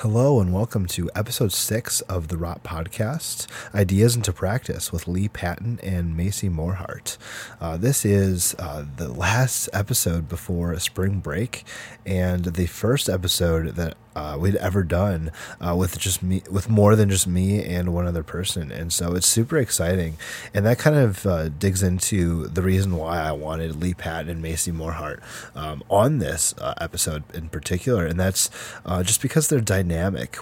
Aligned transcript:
Hello 0.00 0.42
and 0.42 0.52
welcome 0.52 0.84
to 0.88 1.08
episode 1.14 1.54
six 1.54 2.02
of 2.02 2.28
the 2.28 2.36
Rot 2.36 2.62
Podcast, 2.62 3.46
Ideas 3.74 4.14
into 4.14 4.30
Practice 4.30 4.92
with 4.92 5.08
Lee 5.08 5.26
Patton 5.26 5.80
and 5.82 6.14
Macy 6.14 6.50
Morehart. 6.50 7.16
Uh, 7.62 7.78
this 7.78 8.04
is 8.04 8.54
uh, 8.58 8.84
the 8.96 9.08
last 9.08 9.70
episode 9.72 10.28
before 10.28 10.78
spring 10.80 11.20
break 11.20 11.64
and 12.04 12.44
the 12.44 12.66
first 12.66 13.08
episode 13.08 13.68
that 13.76 13.96
uh, 14.14 14.36
we'd 14.38 14.56
ever 14.56 14.82
done 14.82 15.30
uh, 15.60 15.74
with 15.76 15.98
just 15.98 16.22
me, 16.22 16.42
with 16.50 16.70
more 16.70 16.96
than 16.96 17.10
just 17.10 17.26
me 17.26 17.62
and 17.62 17.92
one 17.92 18.06
other 18.06 18.22
person. 18.22 18.70
And 18.72 18.90
so 18.90 19.14
it's 19.14 19.26
super 19.26 19.58
exciting. 19.58 20.16
And 20.54 20.64
that 20.64 20.78
kind 20.78 20.96
of 20.96 21.26
uh, 21.26 21.48
digs 21.50 21.82
into 21.82 22.46
the 22.48 22.62
reason 22.62 22.96
why 22.96 23.20
I 23.20 23.32
wanted 23.32 23.76
Lee 23.76 23.92
Patton 23.92 24.30
and 24.30 24.40
Macy 24.40 24.72
Morehart 24.72 25.20
um, 25.54 25.82
on 25.90 26.18
this 26.18 26.54
uh, 26.58 26.72
episode 26.80 27.24
in 27.34 27.50
particular. 27.50 28.06
And 28.06 28.18
that's 28.18 28.48
uh, 28.86 29.02
just 29.02 29.20
because 29.20 29.48
they're 29.48 29.60
dynamic 29.60 29.85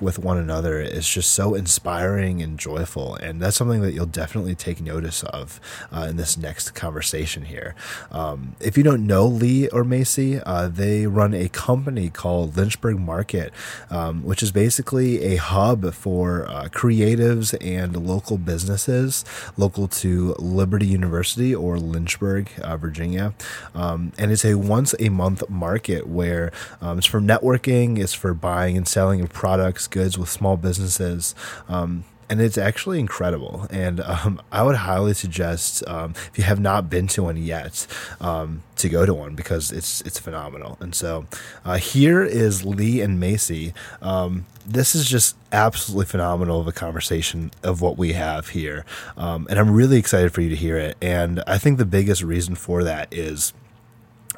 with 0.01 0.19
one 0.19 0.39
another 0.39 0.81
is 0.81 1.09
just 1.09 1.33
so 1.33 1.55
inspiring 1.55 2.43
and 2.43 2.59
joyful. 2.59 3.15
And 3.17 3.41
that's 3.41 3.57
something 3.57 3.83
that 3.83 3.93
you'll 3.93 4.07
definitely 4.07 4.55
take 4.55 4.81
notice 4.81 5.23
of 5.25 5.61
uh, 5.93 6.07
in 6.11 6.17
this 6.17 6.37
next 6.37 6.75
conversation 6.75 7.45
here. 7.45 7.75
Um, 8.11 8.57
if 8.61 8.77
you 8.77 8.85
don't 8.85 9.07
know 9.07 9.27
Lee 9.27 9.69
or 9.69 9.85
Macy, 9.85 10.41
they 10.69 11.07
run 11.07 11.35
a 11.35 11.49
company 11.49 12.09
called 12.09 12.57
Lynchburg 12.57 12.99
Market 12.99 13.53
um, 13.91 14.23
which 14.23 14.43
is 14.43 14.53
basically 14.53 15.23
a 15.23 15.37
hub 15.37 15.93
for 15.95 16.49
uh, 16.49 16.65
creatives 16.65 17.57
and 17.61 17.97
local 18.07 18.39
businesses 18.39 19.25
local 19.57 19.89
to 19.89 20.35
Liberty 20.39 20.87
University 20.87 21.55
or 21.55 21.79
Lynchburg, 21.79 22.51
uh, 22.61 22.77
Virginia. 22.77 23.35
Um, 23.75 24.13
and 24.19 24.33
it's 24.33 24.45
a 24.45 24.55
once 24.55 24.95
a 24.99 25.09
month 25.09 25.49
market 25.49 26.07
where 26.07 26.53
um, 26.81 26.99
it's 26.99 27.07
for 27.07 27.21
networking, 27.21 27.99
it's 27.99 28.15
for 28.15 28.35
buying 28.35 28.77
and 28.77 28.87
selling 28.87 29.27
products, 29.35 29.87
goods 29.87 30.17
with 30.17 30.31
small 30.31 30.57
businesses. 30.57 31.35
Um, 31.69 32.05
and 32.29 32.41
it's 32.41 32.59
actually 32.59 33.01
incredible. 33.01 33.67
And 33.71 34.01
um, 34.01 34.41
I 34.51 34.63
would 34.63 34.77
highly 34.77 35.15
suggest 35.15 35.87
um, 35.87 36.15
if 36.33 36.39
you 36.39 36.45
have 36.45 36.61
not 36.61 36.91
been 36.91 37.07
to 37.09 37.25
one 37.25 37.37
yet 37.37 37.87
um, 38.21 38.63
to 38.77 38.89
go 38.89 39.07
to 39.07 39.15
one 39.15 39.35
because 39.35 39.71
it's 39.73 40.01
it's 40.03 40.19
phenomenal. 40.19 40.77
And 40.81 40.95
so 40.95 41.27
uh, 41.65 41.77
here 41.77 42.25
is 42.25 42.65
Lee 42.65 43.01
and 43.01 43.21
Macy. 43.21 43.75
Um, 44.01 44.47
this 44.67 44.95
is 44.95 45.07
just 45.07 45.37
absolutely 45.53 46.07
phenomenal 46.07 46.61
of 46.61 46.67
a 46.67 46.73
conversation 46.73 47.51
of 47.63 47.83
what 47.83 47.99
we 47.99 48.15
have 48.15 48.49
here, 48.49 48.87
um, 49.17 49.47
and 49.51 49.59
I'm 49.59 49.71
really 49.71 49.99
excited 49.99 50.33
for 50.33 50.41
you 50.41 50.49
to 50.49 50.57
hear 50.57 50.79
it. 50.79 50.97
And 51.03 51.43
I 51.47 51.59
think 51.59 51.77
the 51.77 51.85
biggest 51.85 52.23
reason 52.23 52.55
for 52.55 52.83
that 52.83 53.09
is 53.13 53.53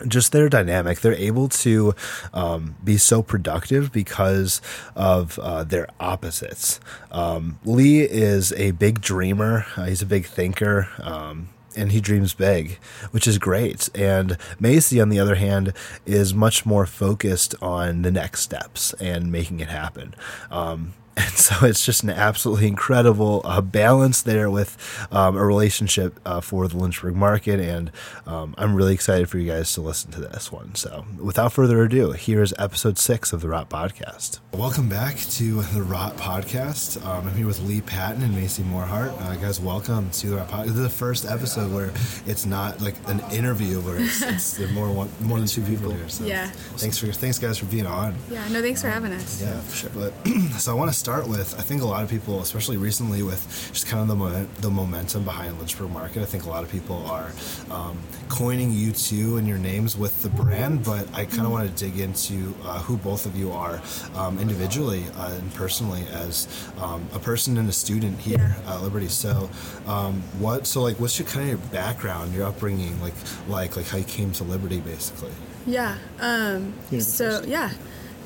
just 0.07 0.33
their 0.33 0.49
dynamic. 0.49 1.01
They're 1.01 1.15
able 1.15 1.49
to 1.49 1.95
um, 2.33 2.77
be 2.83 2.97
so 2.97 3.23
productive 3.23 3.93
because 3.93 4.61
of 4.95 5.39
uh, 5.39 5.65
their 5.65 5.89
opposites. 6.01 6.81
Um, 7.11 7.59
Lee 7.65 8.03
is 8.03 8.53
a 8.53 8.73
big 8.73 9.01
dreamer. 9.01 9.67
Uh, 9.77 9.85
he's 9.85 10.03
a 10.03 10.07
big 10.07 10.27
thinker. 10.27 10.89
Um, 11.01 11.49
and 11.77 11.93
he 11.93 12.01
dreams 12.01 12.33
big, 12.33 12.79
which 13.11 13.29
is 13.29 13.37
great. 13.37 13.91
And 13.95 14.39
Macy, 14.59 14.99
on 14.99 15.11
the 15.11 15.21
other 15.21 15.35
hand, 15.35 15.75
is 16.07 16.33
much 16.33 16.65
more 16.65 16.87
focused 16.87 17.55
on 17.61 18.01
the 18.01 18.11
next 18.11 18.41
steps 18.41 18.95
and 18.95 19.31
making 19.31 19.61
it 19.61 19.69
happen. 19.69 20.15
Um, 20.51 20.95
and 21.27 21.33
so 21.33 21.65
it's 21.65 21.85
just 21.85 22.03
an 22.03 22.11
absolutely 22.11 22.67
incredible 22.67 23.41
uh, 23.45 23.63
balance 23.63 24.21
there 24.21 24.51
with 24.51 24.77
um, 25.11 25.35
a 25.35 25.45
relationship 25.45 26.21
uh, 26.27 26.43
for 26.43 26.69
the 26.69 26.77
Lynchburg 26.77 27.15
market. 27.15 27.59
And 27.59 27.91
um, 28.27 28.55
I'm 28.59 28.75
really 28.75 28.93
excited 28.93 29.31
for 29.31 29.39
you 29.39 29.51
guys 29.51 29.73
to 29.75 29.81
listen 29.81 30.11
to 30.13 30.21
this 30.21 30.53
one. 30.53 30.75
So 30.75 31.07
without 31.19 31.55
further 31.55 31.83
ado, 31.83 32.13
here's 32.13 32.53
episode 32.59 32.99
six 32.99 33.33
of 33.33 33.41
the 33.41 33.49
Rot 33.49 33.71
Podcast. 33.71 34.41
Welcome 34.53 34.91
back 34.91 35.17
to 35.17 35.63
the 35.63 35.83
Rot 35.83 36.19
Podcast. 36.19 37.03
Um, 37.07 37.27
I'm 37.27 37.35
here 37.35 37.47
with 37.47 37.61
Lee 37.61 37.81
Patton 37.81 38.23
and 38.23 38.35
Macy 38.35 38.63
Morehart. 38.65 39.19
Uh, 39.23 39.37
guys, 39.37 39.59
welcome 39.59 40.11
to 40.11 40.27
the 40.29 40.37
Rot 40.37 40.49
Podcast. 40.49 40.67
This 40.67 40.77
is 40.77 40.83
the 40.83 40.91
first 40.91 41.25
episode 41.25 41.73
where 41.73 41.93
it's 42.27 42.45
not 42.45 42.83
like 42.83 42.97
an 43.09 43.21
interview 43.33 43.81
where 43.81 43.97
it's, 43.97 44.21
it's 44.61 44.71
more 44.73 44.93
one, 44.93 45.09
more 45.21 45.39
than 45.39 45.49
two 45.49 45.63
people 45.63 45.91
here. 45.93 46.11
So 46.11 46.27
yeah. 46.27 46.51
Thanks 46.77 46.99
for 46.99 47.07
thanks 47.07 47.39
guys 47.39 47.57
for 47.57 47.67
being 47.67 47.87
on. 47.87 48.15
Yeah. 48.31 48.47
No, 48.49 48.61
thanks 48.61 48.83
for 48.83 48.89
having 48.91 49.13
us. 49.13 49.41
Yeah, 49.41 49.59
for 49.61 49.75
sure. 49.77 49.91
But 49.95 50.13
so 50.59 50.73
I 50.73 50.75
want 50.75 50.93
to 50.93 51.06
start 51.07 51.29
with 51.29 51.57
I 51.57 51.63
think 51.63 51.83
a 51.83 51.87
lot 51.87 52.03
of 52.03 52.11
people, 52.11 52.41
especially 52.41 52.77
recently 52.77 53.23
with 53.23 53.41
just 53.73 53.87
kind 53.87 54.03
of 54.03 54.09
the 54.09 54.17
mo- 54.17 54.49
the 54.61 54.69
momentum 54.69 55.23
behind 55.23 55.57
Lynchburg 55.57 55.93
Market. 55.93 56.21
I 56.21 56.25
think 56.25 56.47
a 56.47 56.49
lot 56.49 56.65
of 56.65 56.69
people 56.73 57.07
are 57.07 57.31
um, 57.71 57.97
coining 58.29 58.73
you 58.73 58.91
two 58.91 59.37
and 59.37 59.47
your 59.47 59.57
names 59.57 59.97
with 59.97 60.21
the 60.25 60.31
brand, 60.31 60.85
but 60.85 61.07
I 61.15 61.25
kind 61.25 61.47
of 61.47 61.53
want 61.53 61.69
to 61.69 61.85
dig 61.85 62.01
into 62.01 62.53
uh, 62.65 62.81
who 62.81 62.97
both 62.97 63.25
of 63.25 63.37
you 63.37 63.53
are 63.53 63.81
um, 64.17 64.41
individually 64.41 65.05
uh, 65.15 65.31
and 65.31 65.55
personally 65.55 66.05
as 66.11 66.49
um, 66.81 67.09
a 67.15 67.21
person 67.21 67.57
and 67.57 67.69
a 67.69 67.73
student 67.73 68.19
here 68.19 68.57
at 68.67 68.83
Liberty. 68.83 69.07
So, 69.07 69.49
um, 69.87 70.15
what? 70.41 70.67
So, 70.67 70.83
like, 70.83 70.99
what's 70.99 71.21
your 71.21 71.29
kind 71.29 71.43
of 71.43 71.51
your 71.51 71.71
background, 71.71 72.35
your 72.35 72.49
upbringing, 72.49 73.01
like, 73.01 73.15
like, 73.47 73.77
like 73.77 73.87
how 73.87 73.99
you 73.99 74.05
came 74.19 74.33
to 74.33 74.43
Liberty, 74.43 74.81
basically? 74.81 75.31
Yeah. 75.67 75.99
Um, 76.19 76.75
so 76.99 77.45
yeah. 77.47 77.71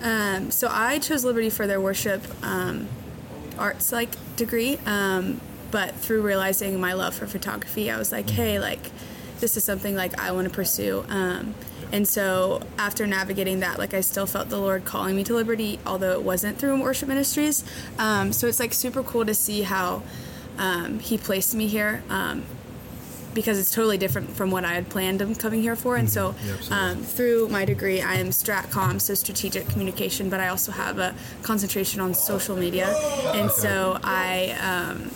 Um, 0.03 0.51
so 0.51 0.69
I 0.71 0.99
chose 0.99 1.25
Liberty 1.25 1.51
for 1.51 1.67
their 1.67 1.81
worship 1.81 2.23
um, 2.43 2.89
arts 3.59 3.93
like 3.93 4.11
degree, 4.37 4.79
um, 4.87 5.41
but 5.71 5.95
through 5.95 6.23
realizing 6.23 6.81
my 6.81 6.95
love 6.95 7.15
for 7.15 7.27
photography, 7.27 7.91
I 7.91 7.99
was 7.99 8.11
like, 8.11 8.29
hey, 8.31 8.59
like 8.59 8.91
this 9.41 9.57
is 9.57 9.65
something 9.65 9.95
like 9.95 10.19
I 10.19 10.33
want 10.33 10.49
to 10.49 10.55
pursue. 10.55 11.05
Um, 11.09 11.55
and 11.93 12.07
so 12.07 12.63
after 12.79 13.07
navigating 13.07 13.61
that, 13.61 13.79
like 13.79 13.95
I 13.95 14.01
still 14.01 14.27
felt 14.27 14.49
the 14.49 14.59
Lord 14.59 14.85
calling 14.85 15.17
me 15.17 15.25
to 15.25 15.35
Liberty, 15.35 15.79
although 15.85 16.13
it 16.13 16.23
wasn't 16.23 16.59
through 16.59 16.81
worship 16.81 17.09
ministries. 17.09 17.65
Um, 17.99 18.33
so 18.33 18.47
it's 18.47 18.61
like 18.61 18.73
super 18.73 19.03
cool 19.03 19.25
to 19.27 19.35
see 19.35 19.63
how 19.63 20.03
um, 20.59 20.99
He 20.99 21.19
placed 21.19 21.55
me 21.55 21.67
here 21.67 22.03
because 23.35 23.59
it's 23.59 23.71
totally 23.71 23.99
different 23.99 24.31
from 24.31 24.51
what 24.51 24.65
I 24.65 24.73
had 24.75 24.89
planned 24.89 25.21
I'm 25.23 25.35
coming 25.35 25.63
here 25.63 25.77
for. 25.77 25.97
And 25.97 26.09
so, 26.11 26.33
Mm-hmm. 26.33 26.73
Yeah, 26.73 26.91
um, 26.91 27.03
through 27.03 27.49
my 27.49 27.65
degree, 27.65 28.01
I 28.03 28.15
am 28.15 28.29
Stratcom, 28.31 29.01
so 29.01 29.15
strategic 29.15 29.69
communication, 29.69 30.29
but 30.31 30.41
I 30.41 30.49
also 30.49 30.73
have 30.73 30.99
a 30.99 31.15
concentration 31.43 32.01
on 32.01 32.15
social 32.15 32.57
media. 32.57 32.89
And 33.35 33.51
so, 33.51 33.99
I. 34.03 34.57
Um, 34.61 35.11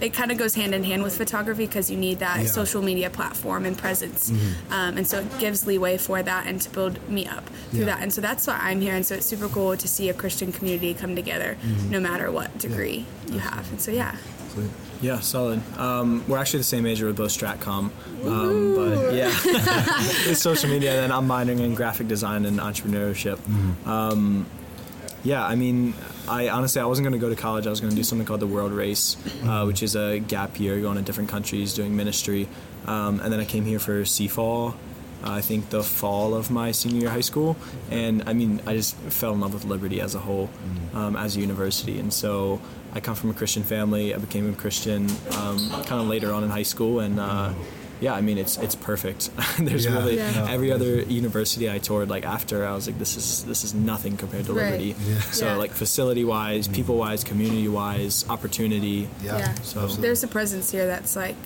it 0.00 0.14
kind 0.14 0.32
of 0.32 0.38
goes 0.38 0.54
hand 0.54 0.74
in 0.74 0.82
hand 0.82 1.02
with 1.02 1.14
photography 1.14 1.66
because 1.66 1.90
you 1.90 1.96
need 1.98 2.20
that 2.20 2.40
Yeah. 2.40 2.46
social 2.46 2.80
media 2.80 3.10
platform 3.10 3.66
and 3.66 3.76
presence, 3.76 4.30
um, 4.70 4.96
and 4.96 5.06
so 5.06 5.18
it 5.20 5.38
gives 5.38 5.66
leeway 5.66 5.98
for 5.98 6.22
that 6.22 6.46
and 6.46 6.58
to 6.62 6.70
build 6.70 7.06
me 7.10 7.26
up 7.26 7.44
through 7.70 7.80
Yeah. 7.80 7.84
that. 7.96 7.98
And 8.00 8.10
so 8.10 8.22
that's 8.22 8.46
why 8.46 8.58
I'm 8.62 8.80
here. 8.80 8.94
And 8.94 9.04
so 9.04 9.16
it's 9.16 9.26
super 9.26 9.46
cool 9.46 9.76
to 9.76 9.86
see 9.86 10.08
a 10.08 10.14
Christian 10.14 10.52
community 10.52 10.94
come 10.94 11.14
together, 11.14 11.58
no 11.90 12.00
matter 12.00 12.30
what 12.32 12.56
degree 12.58 13.04
you 13.30 13.40
have. 13.40 13.70
And 13.70 13.78
so 13.78 13.90
yeah, 13.90 14.16
Sweet. 14.52 14.70
Yeah, 15.00 15.20
solid. 15.20 15.62
Um, 15.78 16.24
we're 16.28 16.38
actually 16.38 16.60
the 16.60 16.64
same 16.64 16.84
major 16.84 17.06
with 17.06 17.16
both 17.16 17.30
Stratcom, 17.30 17.90
um, 18.24 18.74
but 18.74 19.14
yeah, 19.14 19.30
it's 20.28 20.42
social 20.42 20.68
media. 20.68 20.90
And 20.92 21.04
then 21.04 21.12
I'm 21.12 21.26
minoring 21.26 21.60
in 21.60 21.74
graphic 21.74 22.08
design 22.08 22.44
and 22.44 22.58
entrepreneurship. 22.58 23.38
Um, 23.86 24.46
yeah, 25.22 25.44
I 25.44 25.54
mean, 25.54 25.94
I 26.28 26.48
honestly 26.48 26.80
I 26.80 26.84
wasn't 26.84 27.04
going 27.04 27.18
to 27.18 27.24
go 27.24 27.28
to 27.28 27.40
college. 27.40 27.66
I 27.66 27.70
was 27.70 27.80
going 27.80 27.90
to 27.90 27.96
do 27.96 28.02
something 28.02 28.26
called 28.26 28.40
the 28.40 28.46
World 28.46 28.72
Race, 28.72 29.16
uh, 29.44 29.64
which 29.64 29.82
is 29.82 29.96
a 29.96 30.18
gap 30.18 30.58
year 30.58 30.80
going 30.80 30.96
to 30.96 31.02
different 31.02 31.30
countries 31.30 31.74
doing 31.74 31.96
ministry. 31.96 32.48
Um, 32.86 33.20
and 33.20 33.32
then 33.32 33.40
I 33.40 33.44
came 33.44 33.64
here 33.64 33.78
for 33.78 34.02
CFAW. 34.02 34.72
Uh, 34.72 34.74
I 35.22 35.42
think 35.42 35.68
the 35.68 35.82
fall 35.82 36.34
of 36.34 36.50
my 36.50 36.72
senior 36.72 37.00
year 37.00 37.08
of 37.08 37.14
high 37.14 37.20
school, 37.20 37.56
and 37.90 38.22
I 38.26 38.32
mean, 38.32 38.62
I 38.66 38.74
just 38.74 38.96
fell 38.96 39.34
in 39.34 39.40
love 39.40 39.52
with 39.52 39.66
Liberty 39.66 40.00
as 40.00 40.14
a 40.14 40.18
whole, 40.18 40.48
um, 40.94 41.14
as 41.14 41.36
a 41.36 41.40
university, 41.40 42.00
and 42.00 42.10
so 42.10 42.58
I 42.92 43.00
come 43.00 43.14
from 43.14 43.30
a 43.30 43.34
Christian 43.34 43.62
family. 43.62 44.14
I 44.14 44.18
became 44.18 44.48
a 44.52 44.56
Christian 44.56 45.08
um, 45.38 45.70
kind 45.84 46.00
of 46.02 46.08
later 46.08 46.32
on 46.32 46.42
in 46.44 46.50
high 46.50 46.64
school, 46.64 47.00
and 47.00 47.20
uh, 47.20 47.52
yeah, 48.00 48.14
I 48.14 48.20
mean, 48.20 48.38
it's 48.38 48.56
it's 48.58 48.74
perfect. 48.74 49.30
There's 49.58 49.84
Yeah. 49.84 49.92
really 49.98 50.16
Yeah. 50.16 50.46
every 50.50 50.72
other 50.72 51.02
university 51.02 51.70
I 51.70 51.78
toured. 51.78 52.08
Like 52.08 52.24
after, 52.24 52.66
I 52.66 52.72
was 52.74 52.86
like, 52.86 52.98
this 52.98 53.16
is 53.16 53.44
this 53.44 53.62
is 53.64 53.74
nothing 53.74 54.16
compared 54.16 54.46
to 54.46 54.52
Right. 54.54 54.72
Liberty. 54.72 54.96
Yeah. 55.06 55.20
So 55.32 55.46
Yeah. 55.46 55.56
like 55.56 55.72
facility 55.72 56.24
wise, 56.24 56.66
people 56.66 56.96
wise, 56.96 57.22
community 57.24 57.68
wise, 57.68 58.24
opportunity. 58.28 59.08
Yeah. 59.22 59.38
Yeah. 59.38 59.54
So 59.62 59.86
there's 59.86 60.24
a 60.24 60.28
presence 60.28 60.70
here 60.72 60.86
that's 60.86 61.14
like 61.14 61.36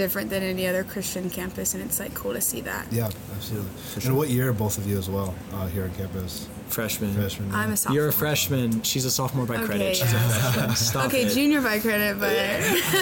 different 0.00 0.30
than 0.30 0.42
any 0.42 0.66
other 0.66 0.82
Christian 0.82 1.28
campus, 1.28 1.74
and 1.74 1.82
it's 1.82 2.00
like 2.00 2.14
cool 2.14 2.32
to 2.32 2.40
see 2.40 2.62
that. 2.62 2.86
Yeah, 2.90 3.10
absolutely. 3.36 3.70
And 4.06 4.16
what 4.16 4.30
year 4.30 4.48
are 4.48 4.52
both 4.54 4.78
of 4.78 4.86
you 4.86 4.96
as 4.98 5.10
well 5.10 5.34
uh, 5.54 5.66
here 5.68 5.84
on 5.84 5.90
campus? 5.94 6.48
freshman. 6.70 7.12
Freshman. 7.14 7.52
I'm 7.52 7.72
a 7.72 7.76
sophomore. 7.76 7.96
You're 7.96 8.08
a 8.10 8.12
freshman. 8.12 8.82
She's 8.82 9.04
a 9.04 9.10
sophomore 9.10 9.44
by 9.44 9.56
Okay, 9.56 9.64
credit. 9.66 9.96
She's 9.96 10.12
a 10.12 10.18
freshman. 10.20 10.76
Stop 10.76 11.06
okay, 11.06 11.22
it. 11.24 11.34
junior 11.34 11.60
by 11.60 11.80
credit, 11.80 12.20
but 12.20 12.32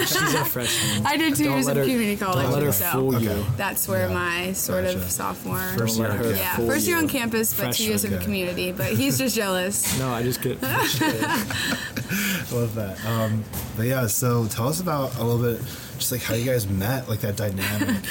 She's 0.07 0.33
a 0.33 0.43
freshman. 0.43 1.05
I 1.05 1.17
did 1.17 1.35
two 1.35 1.43
Don't 1.43 1.53
years 1.53 1.67
let 1.67 1.77
of 1.77 1.83
her- 1.83 1.83
community 1.83 2.17
college, 2.17 2.45
Don't 2.45 2.53
let 2.53 2.63
her 2.63 2.71
so 2.71 2.85
fool 2.93 3.21
you. 3.21 3.45
that's 3.57 3.87
where 3.87 4.07
Yeah. 4.07 4.13
my 4.15 4.53
sort 4.53 4.85
Gotcha. 4.85 4.97
of 4.97 5.11
sophomore. 5.11 5.59
First 5.77 5.97
Don't 5.99 6.09
let 6.09 6.13
year, 6.19 6.23
her 6.23 6.31
yeah. 6.31 6.37
yeah, 6.37 6.55
fool 6.55 6.67
first 6.67 6.87
year 6.87 6.97
you. 6.97 7.03
on 7.03 7.09
campus, 7.09 7.53
but 7.53 7.71
two 7.73 7.83
years 7.83 8.01
Freshman. 8.01 8.13
of 8.13 8.17
Okay. 8.17 8.25
community. 8.25 8.71
But 8.71 8.87
he's 8.93 9.19
just 9.19 9.35
jealous. 9.35 9.85
No, 9.99 10.09
I 10.09 10.23
just 10.23 10.41
get. 10.41 10.59
Love 12.51 12.73
that. 12.75 12.97
Um, 13.05 13.43
but 13.77 13.85
yeah, 13.85 14.07
so 14.07 14.47
tell 14.47 14.67
us 14.67 14.79
about 14.81 15.15
a 15.17 15.23
little 15.23 15.41
bit, 15.53 15.61
just 15.99 16.11
like 16.11 16.23
how 16.23 16.33
you 16.33 16.45
guys 16.45 16.67
met, 16.67 17.07
like 17.09 17.19
that 17.21 17.35
dynamic. 17.35 17.89
Um, 17.89 18.01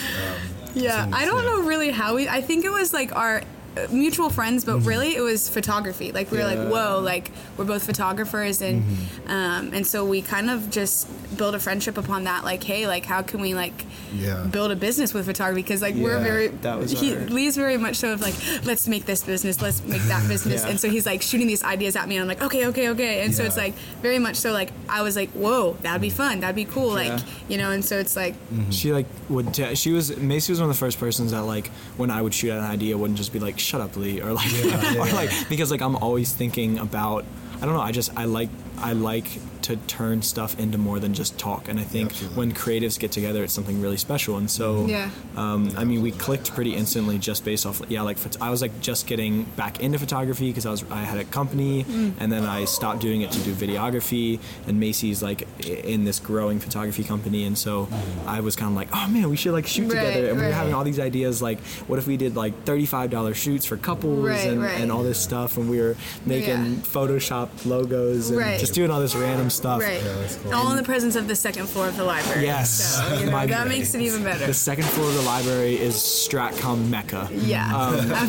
Yeah, 0.74 1.08
I 1.12 1.24
don't 1.24 1.44
know 1.44 1.62
really 1.62 1.90
how 1.90 2.14
we. 2.14 2.28
I 2.28 2.40
think 2.40 2.64
it 2.64 2.70
was 2.70 2.92
like 2.92 3.14
our 3.16 3.42
mutual 3.90 4.30
friends, 4.30 4.64
but 4.64 4.76
Mm-hmm. 4.78 4.88
really 4.88 5.16
it 5.16 5.20
was 5.20 5.48
photography. 5.48 6.12
Like 6.12 6.30
we 6.30 6.38
were 6.38 6.44
Yeah. 6.48 6.54
like, 6.62 6.68
whoa, 6.72 7.00
like 7.00 7.30
we're 7.56 7.64
both 7.64 7.84
photographers, 7.84 8.60
and 8.62 8.82
um, 9.26 9.72
and 9.74 9.86
so 9.86 10.04
we 10.04 10.22
kind 10.22 10.50
of 10.50 10.70
just 10.70 11.06
build 11.36 11.54
a 11.54 11.58
friendship 11.60 11.96
upon 11.98 12.24
that. 12.24 12.44
Like, 12.44 12.62
hey, 12.62 12.86
like 12.86 13.04
how 13.04 13.22
can 13.22 13.40
we 13.40 13.54
like 13.54 13.84
Yeah. 14.14 14.44
build 14.50 14.70
a 14.70 14.76
business 14.76 15.12
with 15.14 15.26
photography? 15.26 15.62
Because 15.62 15.82
like 15.82 15.94
we're 15.94 16.18
very 16.20 16.48
that 16.62 16.78
was 16.78 16.90
he, 16.92 17.14
our- 17.14 17.20
Lee's 17.26 17.56
very 17.56 17.76
much 17.76 17.96
so 17.96 18.12
of 18.12 18.20
like 18.20 18.34
let's 18.64 18.88
make 18.88 19.04
this 19.06 19.22
business, 19.24 19.60
let's 19.62 19.82
make 19.84 20.02
that 20.02 20.26
business, 20.34 20.62
Yeah. 20.62 20.70
and 20.70 20.80
so 20.80 20.88
he's 20.90 21.06
like 21.06 21.22
shooting 21.22 21.46
these 21.46 21.62
ideas 21.64 21.94
at 21.96 22.08
me, 22.08 22.16
and 22.16 22.22
I'm 22.22 22.28
like, 22.28 22.42
okay, 22.42 22.66
okay, 22.66 22.88
okay, 22.90 23.22
and 23.24 23.34
so 23.34 23.44
it's 23.44 23.56
like 23.56 23.74
very 24.02 24.18
much 24.18 24.36
so 24.36 24.52
like 24.52 24.70
I 24.88 25.02
was 25.02 25.16
like, 25.16 25.30
whoa, 25.30 25.74
that'd 25.82 26.00
be 26.00 26.10
fun, 26.10 26.40
that'd 26.40 26.56
be 26.56 26.64
cool, 26.64 26.90
like 26.94 27.18
you 27.48 27.58
know, 27.58 27.70
and 27.70 27.84
so 27.84 27.98
it's 27.98 28.16
like 28.16 28.34
She 28.70 28.92
like 28.92 29.06
would. 29.28 29.52
T- 29.54 29.74
she 29.74 29.92
was 29.92 30.16
Macy 30.16 30.52
was 30.52 30.60
one 30.60 30.68
of 30.70 30.74
the 30.74 30.78
first 30.78 30.98
persons 31.00 31.32
that 31.32 31.42
like 31.42 31.68
when 31.96 32.10
I 32.10 32.22
would 32.22 32.32
shoot 32.34 32.50
at 32.50 32.58
an 32.58 32.64
idea 32.64 32.96
wouldn't 32.96 33.18
just 33.18 33.32
be 33.32 33.38
like 33.38 33.58
shut 33.68 33.80
up 33.82 33.94
Lee 33.96 34.20
or 34.22 34.32
like 34.32 34.50
Yeah, 34.52 34.92
yeah, 34.92 35.02
or 35.02 35.12
like 35.12 35.30
because 35.48 35.70
like 35.70 35.82
I'm 35.82 35.96
always 35.96 36.32
thinking 36.32 36.78
about 36.78 37.24
I 37.60 37.66
don't 37.66 37.74
know 37.74 37.80
I 37.80 37.92
just 37.92 38.10
I 38.16 38.24
like 38.24 38.48
I 38.78 38.94
like 38.94 39.26
to 39.68 39.76
turn 39.86 40.20
stuff 40.22 40.58
into 40.58 40.76
more 40.78 40.98
than 40.98 41.14
just 41.14 41.38
talk 41.38 41.68
and 41.68 41.78
I 41.80 41.84
think 41.84 42.10
Absolutely. 42.10 42.36
when 42.38 42.52
creatives 42.52 42.98
get 42.98 43.12
together 43.12 43.44
it's 43.44 43.52
something 43.52 43.80
really 43.80 43.96
special 43.96 44.36
and 44.36 44.50
so 44.50 44.86
Yeah. 44.86 45.10
um, 45.36 45.70
I 45.76 45.84
mean 45.84 46.02
we 46.02 46.10
clicked 46.10 46.52
pretty 46.54 46.74
instantly 46.74 47.18
just 47.18 47.44
based 47.44 47.64
off 47.66 47.80
yeah 47.88 48.02
like 48.02 48.18
I 48.40 48.50
was 48.50 48.60
like 48.62 48.80
just 48.80 49.06
getting 49.06 49.44
back 49.56 49.80
into 49.80 49.98
photography 49.98 50.48
because 50.50 50.66
I 50.66 50.70
was 50.70 50.84
I 50.90 51.02
had 51.04 51.18
a 51.18 51.24
company 51.24 51.84
Mm. 51.84 52.12
and 52.18 52.32
then 52.32 52.44
I 52.44 52.64
stopped 52.64 53.00
doing 53.00 53.20
it 53.22 53.30
to 53.32 53.40
do 53.40 53.52
videography 53.54 54.40
and 54.66 54.80
Macy's 54.80 55.22
like 55.22 55.46
in 55.66 56.04
this 56.04 56.18
growing 56.18 56.58
photography 56.60 57.04
company 57.04 57.44
and 57.44 57.56
so 57.56 57.88
I 58.26 58.40
was 58.40 58.56
kind 58.56 58.70
of 58.70 58.76
like 58.76 58.88
oh 58.92 59.06
man 59.08 59.28
we 59.30 59.36
should 59.36 59.52
like 59.52 59.66
shoot 59.66 59.92
Right, 59.92 60.02
together 60.04 60.28
and 60.30 60.38
we 60.40 60.46
were 60.46 60.52
having 60.52 60.74
all 60.74 60.84
these 60.84 60.98
ideas 61.00 61.40
like 61.42 61.60
what 61.88 61.98
if 61.98 62.06
we 62.06 62.16
did 62.16 62.36
like 62.36 62.64
$35 62.64 63.34
shoots 63.34 63.66
for 63.66 63.76
couples 63.76 64.24
Right, 64.26 64.46
and, 64.48 64.62
right. 64.62 64.80
and 64.80 64.90
all 64.90 65.02
this 65.02 65.18
stuff 65.18 65.56
and 65.58 65.68
we 65.70 65.78
were 65.80 65.94
making 66.26 66.48
Yeah. 66.48 66.80
Photoshop 66.82 67.48
logos 67.66 68.30
and 68.30 68.38
Right. 68.38 68.58
just 68.58 68.72
doing 68.74 68.90
all 68.90 69.00
this 69.00 69.14
random 69.14 69.50
stuff 69.50 69.57
right, 69.64 70.02
Yeah, 70.02 70.14
that's 70.14 70.36
cool. 70.36 70.54
all 70.54 70.70
in 70.70 70.76
the 70.76 70.82
presence 70.82 71.16
of 71.16 71.28
the 71.28 71.36
second 71.36 71.66
floor 71.68 71.88
of 71.88 71.96
the 71.96 72.04
library. 72.04 72.44
Yes. 72.44 72.70
so, 72.96 73.14
you 73.20 73.26
know, 73.26 73.32
My- 73.32 73.46
that 73.46 73.66
makes 73.68 73.94
it 73.94 74.00
even 74.02 74.22
better. 74.24 74.46
the 74.46 74.54
second 74.54 74.84
floor 74.84 75.08
of 75.08 75.14
the 75.14 75.22
library 75.22 75.76
is 75.78 75.94
Stratcom 75.96 76.88
Mecca 76.88 77.28
Yeah, 77.32 77.74
Um, 77.76 78.10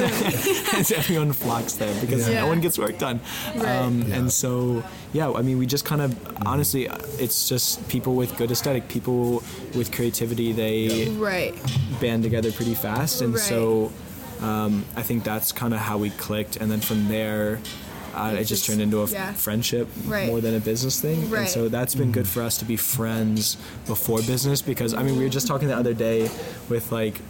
absolutely. 0.00 0.96
everyone 0.96 1.32
flocks 1.32 1.74
there 1.74 1.94
because 2.00 2.28
Yeah. 2.28 2.40
no 2.42 2.48
one 2.48 2.60
gets 2.60 2.78
work 2.78 2.98
done. 2.98 3.20
Right. 3.54 3.66
Um, 3.66 4.02
Yeah. 4.02 4.16
And 4.16 4.32
so, 4.32 4.82
yeah, 5.12 5.30
I 5.32 5.42
mean, 5.42 5.58
we 5.58 5.66
just 5.66 5.84
kind 5.84 6.02
of, 6.02 6.14
honestly, 6.46 6.88
uh, 6.88 6.98
it's 7.18 7.48
just 7.48 7.86
people 7.88 8.14
with 8.14 8.36
good 8.36 8.50
aesthetic, 8.50 8.88
people 8.88 9.42
with 9.74 9.90
creativity, 9.92 10.52
they 10.52 11.08
right. 11.18 11.54
band 12.00 12.22
together 12.22 12.52
pretty 12.52 12.74
fast. 12.74 13.20
And 13.22 13.34
Right. 13.34 13.42
so 13.42 13.92
um, 14.42 14.84
I 14.96 15.02
think 15.02 15.24
that's 15.24 15.50
kind 15.52 15.72
of 15.72 15.80
how 15.80 15.96
we 15.96 16.10
clicked. 16.10 16.56
And 16.56 16.70
then 16.70 16.80
from 16.80 17.08
there, 17.08 17.58
uh, 18.16 18.30
it, 18.30 18.34
It 18.34 18.38
just 18.38 18.48
just- 18.48 18.66
turned 18.66 18.80
into 18.80 19.02
a 19.02 19.06
yeah. 19.06 19.32
friendship 19.34 19.88
Right. 20.06 20.26
more 20.26 20.40
than 20.40 20.54
a 20.54 20.60
business 20.60 21.00
thing. 21.00 21.28
Right. 21.30 21.40
And 21.42 21.48
so 21.48 21.68
that's 21.68 21.94
been 21.94 22.12
good 22.12 22.26
for 22.26 22.42
us 22.42 22.56
to 22.58 22.64
be 22.64 22.76
friends 22.76 23.56
before 23.86 24.22
business 24.22 24.62
because, 24.62 24.94
I 24.94 25.02
mean, 25.02 25.16
we 25.18 25.24
were 25.24 25.30
just 25.30 25.46
talking 25.46 25.68
the 25.68 25.76
other 25.76 25.94
day 25.94 26.30
with 26.68 26.90
like, 26.92 27.20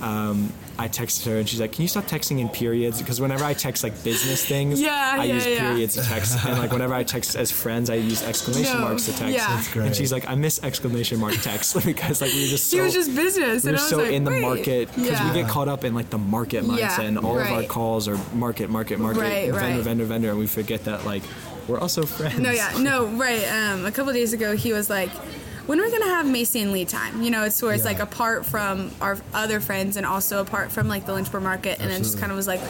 um, 0.00 0.52
I 0.82 0.88
texted 0.88 1.26
her 1.26 1.36
and 1.38 1.48
she's 1.48 1.60
like, 1.60 1.72
"Can 1.72 1.82
you 1.82 1.88
stop 1.88 2.04
texting 2.04 2.40
in 2.40 2.48
periods?" 2.48 2.98
Because 3.00 3.20
whenever 3.20 3.44
I 3.44 3.54
text 3.54 3.82
like 3.84 3.94
business 4.02 4.44
things, 4.44 4.80
Yeah, 4.80 4.90
I 5.18 5.24
yeah, 5.24 5.34
use 5.34 5.46
yeah. 5.46 5.60
periods 5.70 5.94
to 5.94 6.02
text, 6.02 6.44
and 6.44 6.58
like 6.58 6.72
whenever 6.72 6.92
I 6.92 7.04
text 7.04 7.36
as 7.36 7.50
friends, 7.52 7.88
I 7.88 7.94
use 7.94 8.22
exclamation 8.22 8.74
No, 8.78 8.88
marks 8.88 9.04
to 9.06 9.12
text. 9.12 9.34
yeah. 9.34 9.46
That's 9.54 9.68
great. 9.72 9.86
And 9.86 9.94
she's 9.96 10.12
like, 10.12 10.28
"I 10.28 10.34
miss 10.34 10.62
exclamation 10.62 11.20
mark 11.20 11.34
text 11.34 11.74
because 11.84 12.20
like 12.20 12.32
we 12.32 12.42
were 12.42 12.46
just 12.48 12.68
so 12.70 12.76
She 12.76 12.80
was 12.82 12.92
just 12.94 13.14
business, 13.14 13.64
we 13.64 13.70
and 13.70 13.76
were 13.76 13.80
I 13.80 13.82
was 13.82 13.88
so 13.90 13.98
like, 13.98 14.12
in 14.12 14.24
the 14.24 14.30
wait. 14.32 14.42
market 14.42 14.88
because 14.88 15.10
yeah. 15.10 15.28
we 15.32 15.40
get 15.40 15.48
caught 15.48 15.68
up 15.68 15.84
in 15.84 15.94
like 15.94 16.10
the 16.10 16.18
market 16.18 16.64
mindset, 16.64 16.78
Yeah, 16.78 17.00
and 17.02 17.18
all 17.18 17.38
of 17.38 17.46
our 17.50 17.62
calls 17.62 18.08
are 18.08 18.18
market, 18.34 18.68
market, 18.68 18.98
market, 18.98 19.20
Right, 19.20 19.50
vendor, 19.52 19.56
right. 19.58 19.82
vendor, 19.84 20.04
vendor, 20.04 20.30
and 20.30 20.38
we 20.38 20.46
forget 20.46 20.84
that 20.84 21.04
like 21.06 21.22
we're 21.68 21.78
also 21.78 22.02
friends. 22.04 22.40
No, 22.40 22.50
yeah, 22.50 22.72
no, 22.80 23.06
right. 23.06 23.44
Um, 23.52 23.86
a 23.86 23.92
couple 23.92 24.12
days 24.12 24.32
ago, 24.32 24.56
he 24.56 24.72
was 24.72 24.90
like, 24.90 25.10
"When 25.66 25.78
are 25.80 25.84
we 25.84 25.90
gonna 25.90 26.06
have 26.14 26.26
Macy 26.26 26.60
and 26.60 26.72
Lee 26.72 26.84
time?" 26.84 27.22
You 27.22 27.30
know, 27.30 27.44
it's 27.44 27.60
where 27.62 27.72
it's 27.72 27.84
Yeah. 27.84 27.90
like 27.90 28.00
apart 28.00 28.44
from 28.46 28.90
our 29.00 29.18
other 29.32 29.60
friends 29.60 29.96
and 29.96 30.04
also 30.06 30.40
apart 30.40 30.72
from 30.72 30.88
like 30.88 31.06
the 31.06 31.12
Lynchburg 31.14 31.42
market, 31.42 31.78
and 31.80 31.90
it 31.90 31.98
just 31.98 32.18
kind 32.18 32.30
of 32.32 32.36
was 32.36 32.46
like, 32.46 32.60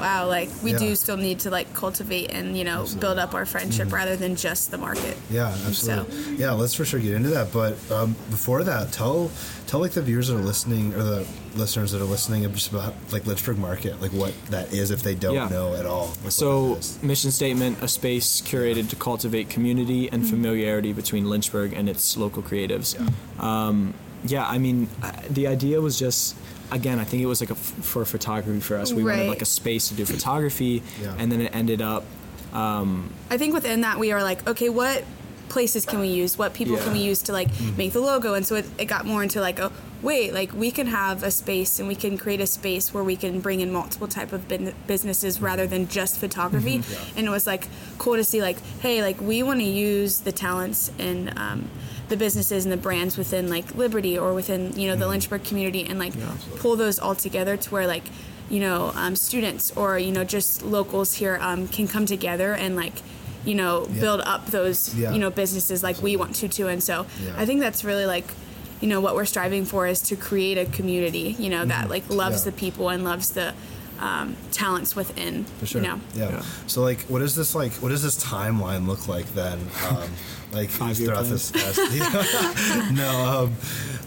"Wow, 0.00 0.26
like 0.28 0.48
we 0.62 0.72
Yeah. 0.72 0.78
do 0.78 0.96
still 0.96 1.16
need 1.16 1.38
to 1.40 1.50
like 1.50 1.72
cultivate 1.74 2.30
and 2.30 2.56
you 2.56 2.64
know 2.64 2.86
build 2.98 3.18
up 3.18 3.34
our 3.34 3.46
friendship 3.46 3.86
Mm-hmm. 3.86 3.94
rather 3.96 4.16
than 4.16 4.34
just 4.36 4.70
the 4.70 4.78
market." 4.78 5.16
Yeah, 5.30 5.54
absolutely. 5.66 6.36
Yeah, 6.36 6.52
let's 6.52 6.74
for 6.74 6.84
sure 6.84 7.00
get 7.00 7.12
into 7.12 7.28
that. 7.30 7.52
But 7.52 7.76
um, 7.92 8.16
before 8.30 8.64
that, 8.64 8.92
tell 8.92 9.30
tell 9.66 9.80
like 9.80 9.92
the 9.92 10.02
viewers 10.02 10.28
that 10.28 10.34
are 10.36 10.38
listening 10.42 10.94
or 10.94 11.02
the 11.02 11.26
listeners 11.54 11.90
that 11.92 12.00
are 12.00 12.04
listening 12.04 12.42
just 12.52 12.70
about 12.72 12.94
like 13.12 13.26
Lynchburg 13.26 13.58
Market, 13.58 14.00
like 14.00 14.12
what 14.12 14.32
that 14.50 14.72
is 14.72 14.90
if 14.90 15.02
they 15.02 15.14
don't 15.14 15.34
Yeah. 15.34 15.48
know 15.48 15.74
at 15.74 15.84
all. 15.86 16.12
like, 16.22 16.32
So, 16.32 16.78
mission 17.02 17.30
statement 17.32 17.78
a 17.82 17.88
space 17.88 18.40
curated 18.40 18.88
to 18.90 18.96
cultivate 18.96 19.48
community 19.50 20.08
and 20.10 20.28
familiarity 20.28 20.92
between 20.92 21.28
Lynchburg 21.28 21.72
and 21.72 21.88
its 21.88 22.16
local 22.16 22.42
creatives. 22.42 22.94
Um, 23.42 23.94
yeah, 24.24 24.46
I 24.46 24.58
mean, 24.58 24.88
the 25.28 25.46
idea 25.46 25.80
was 25.80 25.98
just, 25.98 26.34
again, 26.72 26.98
I 26.98 27.04
think 27.04 27.22
it 27.22 27.26
was 27.26 27.40
like 27.40 27.50
a 27.50 27.54
f- 27.54 27.58
for 27.58 28.04
photography 28.04 28.60
for 28.60 28.76
us. 28.76 28.92
We 28.92 29.04
wanted 29.04 29.28
like 29.28 29.42
a 29.42 29.46
space 29.46 29.88
to 29.88 29.94
do 29.94 30.04
photography, 30.06 30.82
Yeah. 31.02 31.14
and 31.18 31.30
then 31.30 31.40
it 31.40 31.54
ended 31.54 31.80
up 31.82 32.04
I 32.52 33.36
think 33.38 33.54
within 33.54 33.82
that 33.82 33.98
we 33.98 34.12
are 34.12 34.22
like, 34.22 34.46
okay, 34.48 34.68
what 34.68 35.04
places 35.48 35.84
can 35.84 35.98
we 36.00 36.08
use? 36.08 36.38
What 36.38 36.54
people 36.54 36.76
can 36.76 36.92
we 36.92 37.00
use 37.00 37.22
to 37.22 37.32
like 37.32 37.48
Mm-hmm. 37.50 37.76
make 37.76 37.92
the 37.92 38.00
logo? 38.00 38.34
And 38.34 38.46
so 38.46 38.54
it, 38.56 38.66
it 38.78 38.84
got 38.86 39.04
more 39.04 39.22
into 39.22 39.40
like, 39.40 39.58
oh, 39.60 39.72
wait, 40.02 40.32
like 40.32 40.52
we 40.54 40.70
can 40.70 40.86
have 40.86 41.22
a 41.22 41.30
space 41.30 41.78
and 41.78 41.86
we 41.88 41.94
can 41.94 42.16
create 42.16 42.40
a 42.40 42.46
space 42.46 42.94
where 42.94 43.04
we 43.04 43.16
can 43.16 43.40
bring 43.40 43.60
in 43.60 43.70
multiple 43.72 44.08
type 44.08 44.32
of 44.32 44.46
bin- 44.48 44.74
businesses 44.86 45.40
rather 45.42 45.66
than 45.66 45.88
just 45.88 46.18
photography. 46.18 46.78
Mm-hmm. 46.78 47.18
And 47.18 47.26
it 47.26 47.30
was 47.30 47.46
like 47.46 47.68
cool 47.98 48.14
to 48.16 48.24
see 48.24 48.40
like, 48.42 48.58
hey, 48.80 49.02
like 49.02 49.20
we 49.20 49.42
want 49.42 49.60
to 49.60 49.66
use 49.66 50.20
the 50.20 50.32
talents 50.32 50.90
and 50.98 51.36
um, 51.38 51.68
the 52.10 52.16
businesses 52.16 52.64
and 52.66 52.72
the 52.72 52.76
brands 52.76 53.16
within 53.16 53.48
like 53.48 53.74
Liberty 53.74 54.18
or 54.18 54.34
within 54.34 54.72
you 54.78 54.86
know 54.88 54.92
Mm-hmm. 54.94 55.00
the 55.00 55.08
Lynchburg 55.08 55.44
community 55.44 55.84
and 55.86 55.98
like 55.98 56.12
pull 56.58 56.76
those 56.76 56.98
all 56.98 57.14
together 57.14 57.56
to 57.56 57.70
where 57.70 57.86
like 57.86 58.04
you 58.50 58.60
know 58.60 58.92
um, 58.96 59.16
students 59.16 59.70
or 59.76 59.98
you 59.98 60.12
know 60.12 60.24
just 60.24 60.62
locals 60.64 61.14
here 61.14 61.38
um, 61.40 61.66
can 61.68 61.86
come 61.88 62.04
together 62.06 62.52
and 62.52 62.76
like 62.76 62.94
you 63.44 63.54
know 63.54 63.86
Yeah. 63.88 64.00
build 64.00 64.20
up 64.22 64.46
those 64.46 64.94
Yeah. 64.94 65.12
you 65.12 65.18
know 65.18 65.30
businesses 65.30 65.82
like 65.82 66.02
we 66.02 66.16
want 66.16 66.34
to 66.36 66.48
too 66.48 66.68
and 66.68 66.82
so 66.82 67.06
Yeah. 67.24 67.32
i 67.38 67.46
think 67.46 67.60
that's 67.60 67.84
really 67.84 68.04
like 68.06 68.26
you 68.82 68.88
know 68.88 69.00
what 69.00 69.14
we're 69.14 69.24
striving 69.24 69.64
for 69.64 69.86
is 69.86 70.00
to 70.10 70.16
create 70.16 70.58
a 70.58 70.66
community 70.66 71.36
you 71.38 71.48
know 71.48 71.64
that 71.64 71.88
like 71.88 72.04
loves 72.10 72.40
Mm-hmm. 72.40 72.48
Yeah. 72.48 72.50
the 72.50 72.56
people 72.58 72.88
and 72.90 73.04
loves 73.04 73.30
the 73.30 73.54
um, 74.00 74.34
talents 74.50 74.96
within 74.96 75.44
For 75.60 75.66
sure. 75.66 75.80
you 75.82 75.86
know 75.88 76.00
yeah. 76.14 76.30
Yeah. 76.30 76.42
So 76.66 76.80
like, 76.82 77.00
what 77.12 77.20
is 77.22 77.34
this 77.36 77.54
like? 77.54 77.72
What 77.82 77.90
does 77.90 78.02
this 78.02 78.16
timeline 78.16 78.86
look 78.86 79.06
like 79.08 79.26
then? 79.34 79.58
Um, 79.88 80.08
like 80.52 80.68
Five-year 80.70 81.08
throughout 81.08 81.24
this 81.26 81.50
past. 81.52 81.78
no, 82.92 83.44
um, 83.44 83.54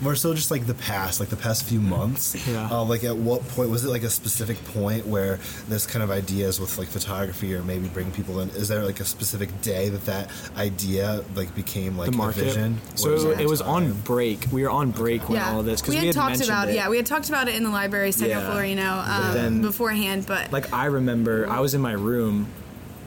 more 0.01 0.15
so 0.15 0.33
just 0.33 0.51
like 0.51 0.65
the 0.67 0.73
past, 0.73 1.19
like 1.19 1.29
the 1.29 1.37
past 1.37 1.65
few 1.65 1.79
months. 1.79 2.35
Yeah. 2.47 2.69
Uh, 2.69 2.83
like 2.83 3.03
at 3.03 3.15
what 3.15 3.47
point 3.49 3.69
was 3.69 3.85
it 3.85 3.89
like 3.89 4.03
a 4.03 4.09
specific 4.09 4.63
point 4.65 5.07
where 5.07 5.39
this 5.69 5.85
kind 5.87 6.03
of 6.03 6.11
ideas 6.11 6.59
with 6.59 6.77
like 6.77 6.87
photography 6.89 7.53
or 7.55 7.63
maybe 7.63 7.87
bringing 7.87 8.11
people 8.11 8.39
in? 8.41 8.49
Is 8.49 8.67
there 8.67 8.83
like 8.83 8.99
a 8.99 9.05
specific 9.05 9.49
day 9.61 9.89
that 9.89 10.05
that 10.05 10.29
idea 10.57 11.23
like 11.35 11.53
became 11.55 11.97
like 11.97 12.09
the 12.11 12.15
a 12.15 12.17
market. 12.17 12.43
vision? 12.43 12.79
So 12.95 13.11
Or 13.29 13.33
it, 13.33 13.41
it 13.41 13.47
was 13.49 13.61
on 13.61 13.93
break. 14.01 14.45
We 14.51 14.63
were 14.63 14.69
on 14.69 14.91
break 14.91 15.29
when 15.29 15.41
all 15.41 15.61
of 15.61 15.65
this 15.65 15.81
because 15.81 15.95
we 15.95 16.01
we, 16.01 16.07
had, 16.07 16.15
talked 16.15 16.43
about 16.43 16.69
it. 16.69 16.75
yeah 16.75 16.89
we 16.89 16.97
had 16.97 17.05
talked 17.05 17.29
about 17.29 17.47
it 17.47 17.55
in 17.55 17.63
the 17.63 17.69
library 17.69 18.11
second 18.11 18.29
Yeah. 18.37 18.49
floor 18.49 18.65
you 18.65 18.75
know 18.75 19.03
um, 19.05 19.33
then- 19.33 19.61
beforehand 19.61 20.25
but 20.27 20.51
like 20.51 20.71
I 20.73 20.85
remember 20.85 21.47
I 21.49 21.59
was 21.59 21.73
in 21.73 21.81
my 21.81 21.93
room 21.93 22.47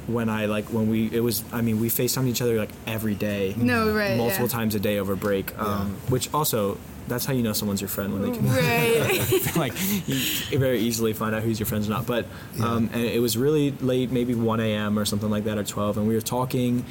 when 0.06 0.28
I 0.28 0.46
like 0.46 0.66
when 0.66 0.88
we 0.88 1.08
it 1.12 1.20
was 1.20 1.42
I 1.52 1.60
mean 1.62 1.80
we 1.80 1.88
FaceTimed 1.88 2.28
each 2.28 2.42
other 2.42 2.56
like 2.56 2.70
every 2.86 3.14
day. 3.14 3.54
No, 3.56 3.92
right, 3.92 4.16
Multiple 4.16 4.46
yeah. 4.46 4.52
times 4.52 4.74
a 4.74 4.80
day 4.80 4.98
over 4.98 5.16
break. 5.16 5.58
Um, 5.58 5.96
which 6.08 6.32
also 6.32 6.78
that's 7.08 7.24
how 7.24 7.32
you 7.32 7.42
know 7.42 7.52
someone's 7.52 7.80
your 7.80 7.88
friend 7.88 8.12
when 8.12 8.22
they 8.22 8.36
can 8.36 8.48
right 8.48 9.56
like 9.56 9.72
you 10.08 10.58
very 10.58 10.80
easily 10.80 11.12
find 11.12 11.34
out 11.34 11.42
who's 11.42 11.58
your 11.60 11.66
friends 11.66 11.86
or 11.88 11.90
not. 11.90 12.06
But 12.06 12.26
um, 12.62 12.90
and 12.92 13.02
it 13.02 13.20
was 13.20 13.36
really 13.36 13.70
late, 13.72 14.10
maybe 14.10 14.34
1 14.34 14.60
a.m. 14.60 14.98
or 14.98 15.04
something 15.04 15.30
like 15.30 15.44
that, 15.44 15.56
or 15.58 15.64
12, 15.64 15.98
and 15.98 16.08
we 16.08 16.14
were 16.14 16.20
talking, 16.20 16.84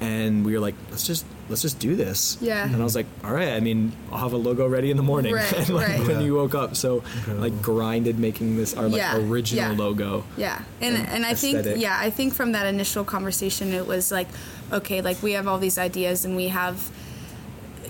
and 0.00 0.44
we 0.44 0.52
were 0.54 0.60
like, 0.60 0.74
let's 0.90 1.06
just 1.06 1.26
let's 1.48 1.62
just 1.62 1.78
do 1.78 1.96
this. 1.96 2.36
Yeah. 2.40 2.64
And 2.64 2.76
I 2.76 2.84
was 2.84 2.94
like, 2.94 3.06
all 3.24 3.32
right. 3.32 3.48
I 3.54 3.60
mean, 3.60 3.92
I'll 4.12 4.18
have 4.18 4.32
a 4.32 4.36
logo 4.36 4.66
ready 4.68 4.90
in 4.90 4.96
the 4.96 5.02
morning. 5.02 5.34
Right, 5.34 5.52
and 5.56 5.68
like 5.70 5.88
right. 5.88 6.00
when 6.00 6.20
Yeah. 6.20 6.26
you 6.26 6.34
woke 6.34 6.54
up, 6.54 6.76
so 6.76 7.02
like 7.26 7.60
grinded 7.62 8.18
making 8.18 8.56
this 8.56 8.74
our 8.74 8.88
like 8.88 8.98
Yeah, 8.98 9.16
original 9.16 9.72
yeah. 9.72 9.78
logo. 9.78 10.24
Yeah, 10.36 10.62
and 10.80 10.96
and 10.96 11.08
and 11.08 11.26
I 11.26 11.34
think 11.34 11.64
yeah, 11.80 11.96
I 11.98 12.10
think 12.10 12.34
from 12.34 12.52
that 12.52 12.66
initial 12.66 13.04
conversation, 13.04 13.72
it 13.72 13.86
was 13.86 14.10
like, 14.12 14.28
okay, 14.72 15.00
like 15.00 15.22
we 15.22 15.32
have 15.32 15.46
all 15.48 15.58
these 15.58 15.78
ideas 15.78 16.24
and 16.24 16.36
we 16.36 16.48
have, 16.48 16.90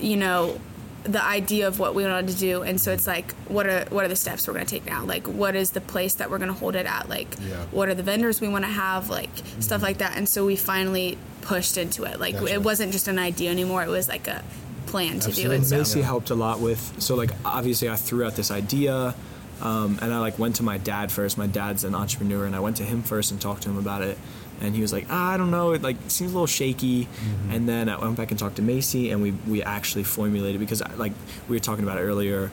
you 0.00 0.16
know, 0.16 0.60
the 1.08 1.24
idea 1.24 1.66
of 1.66 1.78
what 1.78 1.94
we 1.94 2.04
wanted 2.04 2.28
to 2.28 2.36
do, 2.36 2.62
and 2.62 2.80
so 2.80 2.92
it's 2.92 3.06
like, 3.06 3.32
what 3.48 3.66
are 3.66 3.86
what 3.90 4.04
are 4.04 4.08
the 4.08 4.16
steps 4.16 4.46
we're 4.46 4.52
gonna 4.54 4.66
take 4.66 4.84
now? 4.86 5.04
Like, 5.04 5.26
what 5.26 5.54
is 5.56 5.70
the 5.70 5.80
place 5.80 6.14
that 6.14 6.30
we're 6.30 6.38
gonna 6.38 6.52
hold 6.52 6.76
it 6.76 6.86
at? 6.86 7.08
Like, 7.08 7.34
Yeah. 7.40 7.56
what 7.70 7.88
are 7.88 7.94
the 7.94 8.02
vendors 8.02 8.40
we 8.40 8.48
want 8.48 8.64
to 8.64 8.70
have? 8.70 9.08
Like 9.08 9.30
stuff 9.60 9.82
like 9.82 9.98
that, 9.98 10.16
and 10.16 10.28
so 10.28 10.44
we 10.46 10.56
finally 10.56 11.18
pushed 11.42 11.76
into 11.78 12.04
it. 12.04 12.20
Like, 12.20 12.34
Gotcha. 12.38 12.52
it 12.54 12.62
wasn't 12.62 12.92
just 12.92 13.08
an 13.08 13.18
idea 13.18 13.50
anymore; 13.50 13.82
it 13.82 13.88
was 13.88 14.08
like 14.08 14.28
a 14.28 14.42
plan 14.86 15.20
to 15.20 15.32
do 15.32 15.50
it. 15.50 15.64
So. 15.64 15.76
Macy 15.78 16.02
helped 16.02 16.30
a 16.30 16.34
lot 16.34 16.60
with 16.60 16.94
so 16.98 17.14
like 17.14 17.30
obviously 17.44 17.88
I 17.90 17.96
threw 17.96 18.24
out 18.24 18.36
this 18.36 18.50
idea 18.50 19.14
Um, 19.60 19.98
and 20.00 20.14
I 20.14 20.18
like 20.20 20.38
went 20.38 20.54
to 20.56 20.62
my 20.62 20.78
dad 20.78 21.10
first. 21.10 21.36
My 21.36 21.48
dad's 21.48 21.82
an 21.82 21.92
entrepreneur, 21.92 22.44
and 22.46 22.54
I 22.54 22.60
went 22.60 22.76
to 22.76 22.84
him 22.84 23.02
first 23.02 23.32
and 23.32 23.40
talked 23.40 23.62
to 23.64 23.68
him 23.70 23.76
about 23.76 24.02
it. 24.02 24.16
And 24.60 24.74
he 24.74 24.82
was 24.82 24.92
like, 24.92 25.06
ah, 25.10 25.32
I 25.32 25.36
don't 25.36 25.50
know, 25.50 25.72
it 25.72 25.82
like 25.82 25.96
seems 26.08 26.32
a 26.32 26.34
little 26.34 26.46
shaky. 26.46 27.04
Mm-hmm. 27.04 27.50
And 27.52 27.68
then 27.68 27.88
I 27.88 27.98
went 27.98 28.16
back 28.16 28.30
and 28.30 28.38
talked 28.38 28.56
to 28.56 28.62
Macy, 28.62 29.10
and 29.10 29.22
we 29.22 29.30
we 29.46 29.62
actually 29.62 30.04
formulated 30.04 30.58
because 30.60 30.82
like 30.96 31.12
we 31.48 31.56
were 31.56 31.60
talking 31.60 31.84
about 31.84 31.98
it 31.98 32.02
earlier. 32.02 32.50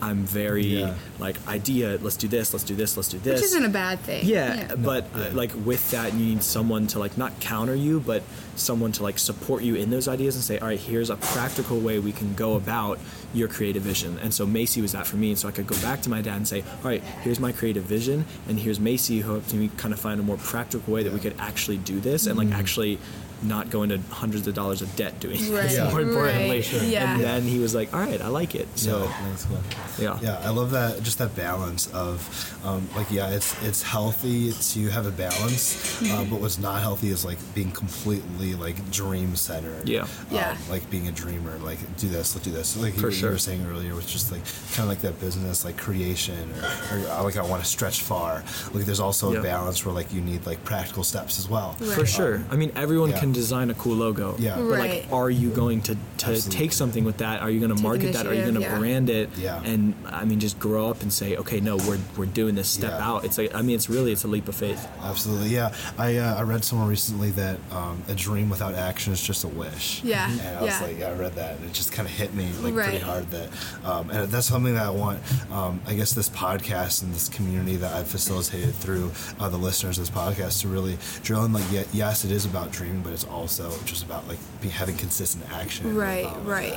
I'm 0.00 0.24
very 0.24 0.62
Mm-hmm. 0.64 0.78
Yeah. 0.88 0.94
like 1.18 1.36
idea. 1.48 1.98
Let's 2.00 2.16
do 2.16 2.28
this. 2.28 2.52
Let's 2.52 2.64
do 2.64 2.74
this. 2.76 2.96
Let's 2.96 3.08
do 3.08 3.18
this. 3.18 3.40
Which 3.40 3.44
isn't 3.46 3.64
a 3.64 3.68
bad 3.68 4.00
thing. 4.00 4.24
Yeah, 4.26 4.74
but 4.76 5.06
uh, 5.14 5.30
like 5.32 5.50
with 5.64 5.90
that, 5.90 6.14
you 6.14 6.24
need 6.26 6.42
someone 6.42 6.86
to 6.88 6.98
like 6.98 7.18
not 7.18 7.38
counter 7.40 7.74
you, 7.74 8.00
but 8.00 8.22
someone 8.54 8.92
to 8.92 9.02
like 9.02 9.18
support 9.18 9.62
you 9.62 9.74
in 9.74 9.90
those 9.90 10.08
ideas 10.08 10.34
and 10.36 10.44
say, 10.44 10.58
all 10.58 10.68
right, 10.68 10.78
here's 10.78 11.10
a 11.10 11.16
practical 11.16 11.80
way 11.80 11.98
we 11.98 12.12
can 12.12 12.34
go 12.34 12.54
about 12.54 12.98
your 13.34 13.48
creative 13.48 13.82
vision. 13.82 14.18
And 14.22 14.32
so 14.32 14.44
Macy 14.46 14.80
was 14.82 14.92
that 14.92 15.06
for 15.06 15.16
me, 15.16 15.30
and 15.30 15.38
so 15.38 15.48
I 15.48 15.52
could 15.52 15.66
go 15.66 15.76
back 15.80 16.02
to 16.02 16.10
my 16.10 16.20
dad 16.20 16.36
and 16.36 16.46
say, 16.48 16.60
all 16.60 16.84
right, 16.90 17.02
here's 17.22 17.40
my 17.40 17.50
creative 17.52 17.84
vision, 17.84 18.24
and 18.48 18.58
here's 18.58 18.78
Macy 18.78 19.20
who 19.20 19.32
helped 19.32 19.54
me 19.54 19.70
kind 19.78 19.94
of 19.94 20.00
find 20.00 20.20
a 20.20 20.22
more 20.22 20.36
practical 20.36 20.92
way 20.92 21.02
that 21.02 21.12
we 21.12 21.18
could 21.18 21.34
actually 21.42 21.78
do 21.78 22.00
this 22.00 22.26
and 22.26 22.38
like 22.38 22.48
mm. 22.48 22.54
actually 22.54 22.98
not 23.42 23.70
go 23.70 23.82
into 23.82 23.98
hundreds 24.10 24.46
of 24.46 24.54
dollars 24.54 24.82
of 24.82 24.94
debt 24.96 25.18
doing 25.20 25.36
Right, 25.52 25.68
this 25.68 25.78
more 25.92 26.00
importantly. 26.00 26.50
right, 26.50 26.64
Sure. 26.64 26.82
yeah. 26.82 27.14
And 27.14 27.22
then 27.22 27.42
he 27.42 27.58
was 27.58 27.74
like, 27.74 27.92
all 27.94 28.00
right, 28.00 28.20
I 28.20 28.28
like 28.28 28.54
it. 28.54 28.68
So 28.78 29.04
yeah, 29.04 29.28
that's 29.28 29.44
cool. 29.44 29.58
yeah. 29.98 30.18
Yeah, 30.22 30.40
I 30.44 30.50
love 30.50 30.70
that. 30.72 31.02
Just 31.02 31.18
that 31.18 31.34
balance 31.36 31.92
of, 31.92 32.60
um, 32.64 32.88
like, 32.96 33.10
yeah, 33.10 33.30
it's 33.30 33.60
it's 33.64 33.82
healthy 33.82 34.52
to 34.52 34.88
have 34.90 35.06
a 35.06 35.10
balance, 35.10 35.72
Mm-hmm. 36.02 36.12
uh, 36.14 36.24
but 36.30 36.40
what's 36.40 36.58
not 36.58 36.80
healthy 36.80 37.08
is 37.10 37.24
like 37.24 37.38
being 37.54 37.70
completely 37.70 38.54
like 38.54 38.90
dream 38.90 39.36
centered. 39.36 39.88
Yeah. 39.88 40.06
Yeah. 40.30 40.56
like 40.70 40.88
being 40.90 41.08
a 41.08 41.12
dreamer, 41.12 41.56
like 41.58 41.78
do 41.96 42.08
this, 42.08 42.34
let's 42.34 42.44
do 42.46 42.50
this. 42.52 42.76
Like 42.76 42.94
For 42.94 43.08
you, 43.08 43.12
sure. 43.12 43.28
you 43.30 43.34
were 43.34 43.38
saying 43.38 43.66
earlier, 43.66 43.94
was 43.94 44.06
just 44.06 44.32
like 44.32 44.42
kind 44.74 44.80
of 44.84 44.88
like 44.88 45.00
that 45.00 45.20
business, 45.20 45.64
like 45.64 45.76
creation, 45.76 46.52
or, 46.92 46.98
or 46.98 47.08
uh, 47.10 47.22
like 47.22 47.36
I 47.36 47.42
want 47.42 47.62
to 47.62 47.68
stretch 47.68 48.02
far. 48.02 48.42
Like 48.72 48.84
there's 48.84 49.00
also 49.00 49.32
Yeah. 49.32 49.40
a 49.40 49.42
balance 49.42 49.84
where 49.84 49.94
like 49.94 50.12
you 50.12 50.20
need 50.20 50.46
like 50.46 50.62
practical 50.64 51.04
steps 51.04 51.38
as 51.38 51.48
well. 51.48 51.76
Right. 51.80 51.90
For 51.90 52.06
sure. 52.06 52.42
I 52.50 52.56
mean, 52.56 52.72
everyone 52.76 53.10
yeah. 53.10 53.20
can 53.20 53.31
design 53.32 53.70
a 53.70 53.74
cool 53.74 53.96
logo. 53.96 54.36
Yeah. 54.38 54.56
But 54.56 54.62
Right. 54.64 55.02
like, 55.02 55.12
are 55.12 55.30
you 55.30 55.50
going 55.50 55.82
to, 55.82 55.96
to 56.18 56.48
take 56.50 56.72
something 56.72 57.04
with 57.04 57.18
that? 57.18 57.42
Are 57.42 57.50
you 57.50 57.60
going 57.60 57.74
to 57.74 57.82
market 57.82 58.12
that? 58.14 58.26
Are 58.26 58.34
you 58.34 58.42
going 58.42 58.54
to 58.54 58.60
yeah. 58.60 58.78
brand 58.78 59.10
it? 59.10 59.30
Yeah. 59.36 59.62
And 59.64 59.94
I 60.06 60.24
mean, 60.24 60.40
just 60.40 60.58
grow 60.58 60.88
up 60.88 61.02
and 61.02 61.12
say, 61.12 61.36
okay, 61.36 61.60
no, 61.60 61.76
we're, 61.76 61.98
we're 62.16 62.26
doing 62.26 62.54
this. 62.54 62.68
Step 62.68 62.92
Yeah. 62.92 63.08
out. 63.08 63.24
It's 63.24 63.38
like, 63.38 63.54
I 63.54 63.62
mean, 63.62 63.76
it's 63.76 63.90
really, 63.90 64.12
it's 64.12 64.24
a 64.24 64.28
leap 64.28 64.48
of 64.48 64.54
faith. 64.54 64.86
Absolutely, 65.02 65.48
yeah. 65.48 65.74
I 65.98 66.16
uh, 66.16 66.36
I 66.36 66.42
read 66.42 66.64
somewhere 66.64 66.88
recently 66.88 67.30
that 67.32 67.58
um, 67.70 68.02
a 68.08 68.14
dream 68.14 68.48
without 68.50 68.74
action 68.74 69.12
is 69.12 69.22
just 69.22 69.44
a 69.44 69.48
wish. 69.48 70.02
Yeah, 70.04 70.30
and 70.30 70.58
I 70.58 70.62
was 70.62 70.80
like, 70.80 70.98
yeah. 70.98 71.08
like, 71.08 71.16
I 71.16 71.20
read 71.20 71.32
that, 71.34 71.56
and 71.56 71.64
it 71.66 71.72
just 71.72 71.92
kind 71.92 72.08
of 72.08 72.14
hit 72.14 72.34
me 72.34 72.48
like 72.60 72.74
pretty 72.74 72.98
hard. 72.98 73.30
That, 73.30 73.48
um, 73.84 74.10
and 74.10 74.30
that's 74.30 74.46
something 74.46 74.74
that 74.74 74.86
I 74.86 74.90
want. 74.90 75.20
Um, 75.50 75.80
I 75.86 75.94
guess 75.94 76.12
this 76.12 76.28
podcast 76.28 77.02
and 77.02 77.12
this 77.14 77.28
community 77.28 77.76
that 77.76 77.92
I've 77.94 78.08
facilitated 78.08 78.74
through 78.74 79.12
uh, 79.38 79.48
the 79.48 79.56
listeners 79.58 79.98
of 79.98 80.06
this 80.06 80.14
podcast 80.14 80.60
to 80.62 80.68
really 80.68 80.98
drill 81.22 81.44
in. 81.44 81.52
Like, 81.52 81.64
yes, 81.92 82.24
it 82.24 82.30
is 82.30 82.44
about 82.46 82.70
dreaming, 82.72 83.02
but 83.02 83.12
it's 83.12 83.21
also 83.24 83.70
just 83.84 84.04
about 84.04 84.26
like 84.28 84.38
be, 84.60 84.68
having 84.68 84.96
consistent 84.96 85.44
action. 85.52 85.94
Right, 85.94 86.30
right. 86.44 86.72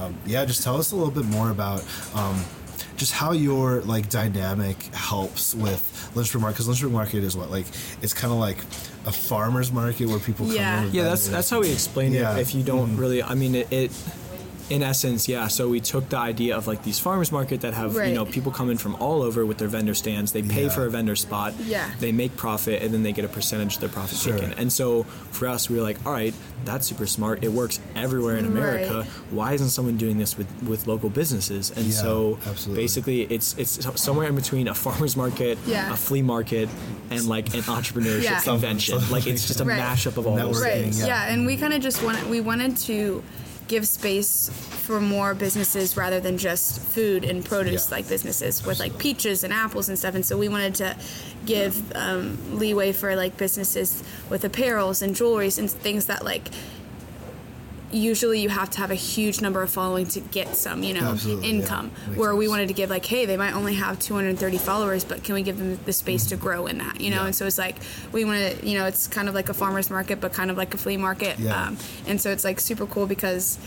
Um, 0.00 0.16
yeah, 0.26 0.44
just 0.44 0.62
tell 0.62 0.76
us 0.76 0.92
a 0.92 0.96
little 0.96 1.12
bit 1.12 1.24
more 1.24 1.50
about. 1.50 1.84
Um, 2.14 2.42
just 2.96 3.12
how 3.12 3.32
your 3.32 3.80
like 3.82 4.08
dynamic 4.08 4.76
helps 4.94 5.54
with 5.54 6.10
Lynchburg 6.14 6.42
Market 6.42 6.54
because 6.54 6.68
Lynchburg 6.68 6.92
Market 6.92 7.24
is 7.24 7.36
what 7.36 7.50
like 7.50 7.66
it's 8.00 8.12
kind 8.14 8.32
of 8.32 8.38
like 8.38 8.58
a 9.06 9.12
farmers 9.12 9.72
market 9.72 10.06
where 10.06 10.18
people 10.20 10.46
come 10.46 10.54
Yeah. 10.54 10.84
Yeah, 10.84 11.04
that's 11.04 11.28
that's 11.28 11.50
how 11.50 11.60
we 11.60 11.72
explain 11.72 12.12
Yeah. 12.12 12.36
it. 12.36 12.40
If 12.40 12.54
you 12.54 12.62
don't 12.62 12.96
really, 12.96 13.22
I 13.22 13.34
mean, 13.34 13.54
it, 13.56 13.72
it. 13.72 13.90
In 14.72 14.82
essence, 14.82 15.28
yeah. 15.28 15.48
So 15.48 15.68
we 15.68 15.80
took 15.80 16.08
the 16.08 16.16
idea 16.16 16.56
of 16.56 16.66
like 16.66 16.82
these 16.82 16.98
farmers 16.98 17.30
market 17.30 17.60
that 17.60 17.74
have 17.74 17.94
you 17.94 18.14
know 18.14 18.24
people 18.24 18.50
come 18.52 18.70
in 18.70 18.78
from 18.78 18.94
all 18.96 19.20
over 19.22 19.44
with 19.44 19.58
their 19.58 19.68
vendor 19.68 19.94
stands. 19.94 20.32
They 20.32 20.42
pay 20.42 20.62
Yeah. 20.64 20.68
for 20.76 20.86
a 20.86 20.90
vendor 20.90 21.14
spot. 21.14 21.52
Yeah. 21.66 21.90
They 22.00 22.10
make 22.10 22.36
profit 22.36 22.82
and 22.82 22.92
then 22.94 23.02
they 23.02 23.12
get 23.12 23.24
a 23.26 23.28
percentage 23.28 23.74
of 23.74 23.80
their 23.80 23.90
profit 23.90 24.16
Sure. 24.18 24.32
taken. 24.38 24.52
And 24.54 24.72
so 24.72 25.02
for 25.30 25.46
us, 25.48 25.68
we 25.68 25.76
were 25.76 25.82
like, 25.82 25.98
all 26.06 26.12
right, 26.12 26.32
that's 26.64 26.86
super 26.86 27.06
smart. 27.06 27.44
It 27.44 27.52
works 27.52 27.80
everywhere 27.94 28.36
in 28.38 28.46
America. 28.46 29.00
Right. 29.00 29.06
Why 29.30 29.52
isn't 29.52 29.70
someone 29.70 29.98
doing 29.98 30.16
this 30.16 30.38
with 30.38 30.46
with 30.66 30.86
local 30.86 31.10
businesses? 31.10 31.70
And 31.76 31.86
Yeah, 31.86 31.92
so 32.04 32.38
absolutely. 32.48 32.82
basically, 32.84 33.20
it's 33.36 33.54
it's 33.58 33.72
somewhere 34.00 34.26
in 34.28 34.34
between 34.36 34.68
a 34.68 34.74
farmers 34.74 35.16
market, 35.16 35.58
Yeah. 35.66 35.92
a 35.92 35.96
flea 35.96 36.22
market, 36.22 36.68
and 37.10 37.26
like 37.28 37.52
an 37.54 37.60
entrepreneurship 37.76 38.22
Yeah. 38.22 38.40
convention. 38.40 38.94
Something 38.94 39.12
like 39.12 39.26
it's 39.26 39.46
just 39.46 39.60
a 39.60 39.64
Right. 39.66 39.78
mashup 39.78 40.16
of 40.16 40.26
all 40.26 40.36
those 40.36 40.56
Networking, 40.56 40.62
Right. 40.64 40.82
things. 40.84 41.00
yeah. 41.00 41.06
Yeah. 41.08 41.32
and 41.32 41.44
we 41.46 41.56
kind 41.58 41.74
of 41.74 41.82
just 41.82 42.02
wanted 42.02 42.24
we 42.30 42.40
wanted 42.40 42.76
to 42.88 43.22
give 43.72 43.88
space 43.88 44.50
for 44.86 45.00
more 45.00 45.34
businesses 45.34 45.96
rather 45.96 46.20
than 46.20 46.36
just 46.36 46.80
food 46.94 47.24
and 47.24 47.42
produce 47.52 47.84
Yeah. 47.88 47.96
like 47.96 48.06
businesses 48.08 48.54
with 48.66 48.78
like 48.84 48.94
peaches 48.98 49.44
and 49.44 49.52
apples 49.64 49.88
and 49.88 49.96
stuff. 49.98 50.14
And 50.14 50.24
so 50.28 50.36
we 50.36 50.48
wanted 50.56 50.74
to 50.84 50.96
give 51.46 51.74
um, 51.96 52.36
leeway 52.58 52.92
for 52.92 53.16
like 53.16 53.34
businesses 53.38 54.02
with 54.28 54.42
apparels 54.42 55.00
and 55.02 55.16
jewelries 55.16 55.58
and 55.58 55.70
things 55.70 56.04
that 56.06 56.22
like 56.22 56.46
usually 57.92 58.40
you 58.40 58.48
have 58.48 58.70
to 58.70 58.78
have 58.78 58.90
a 58.90 58.94
huge 58.96 59.40
number 59.40 59.62
of 59.62 59.70
following 59.70 60.06
to 60.06 60.20
get 60.20 60.56
some 60.56 60.82
you 60.82 60.94
know 60.94 61.10
Absolutely, 61.10 61.50
income 61.50 61.90
Makes 62.08 62.18
where 62.18 62.34
we 62.34 62.48
wanted 62.48 62.68
to 62.68 62.74
give 62.74 62.90
like 62.90 63.04
hey 63.04 63.26
they 63.26 63.36
might 63.36 63.54
only 63.54 63.74
have 63.74 63.98
230 63.98 64.58
followers 64.58 65.04
but 65.04 65.22
can 65.22 65.34
we 65.34 65.42
give 65.42 65.58
them 65.58 65.78
the 65.84 65.92
space 65.92 66.26
to 66.26 66.36
grow 66.36 66.66
in 66.66 66.78
that 66.78 67.00
you 67.00 67.10
know 67.10 67.16
Mm-hmm. 67.16 67.22
Yeah. 67.22 67.26
and 67.26 67.34
so 67.36 67.46
it's 67.46 67.58
like 67.58 67.76
we 68.12 68.24
want 68.24 68.38
to 68.60 68.66
you 68.66 68.78
know 68.78 68.86
it's 68.86 69.06
kind 69.06 69.28
of 69.28 69.34
like 69.34 69.48
a 69.50 69.54
farmers 69.54 69.90
market 69.90 70.20
but 70.20 70.32
kind 70.32 70.50
of 70.50 70.56
like 70.56 70.72
a 70.74 70.78
flea 70.78 70.96
market 70.96 71.38
Yeah. 71.38 71.66
um, 71.68 71.76
and 72.06 72.20
so 72.20 72.30
it's 72.30 72.44
like 72.44 72.58
super 72.60 72.86
cool 72.86 73.06
because 73.06 73.58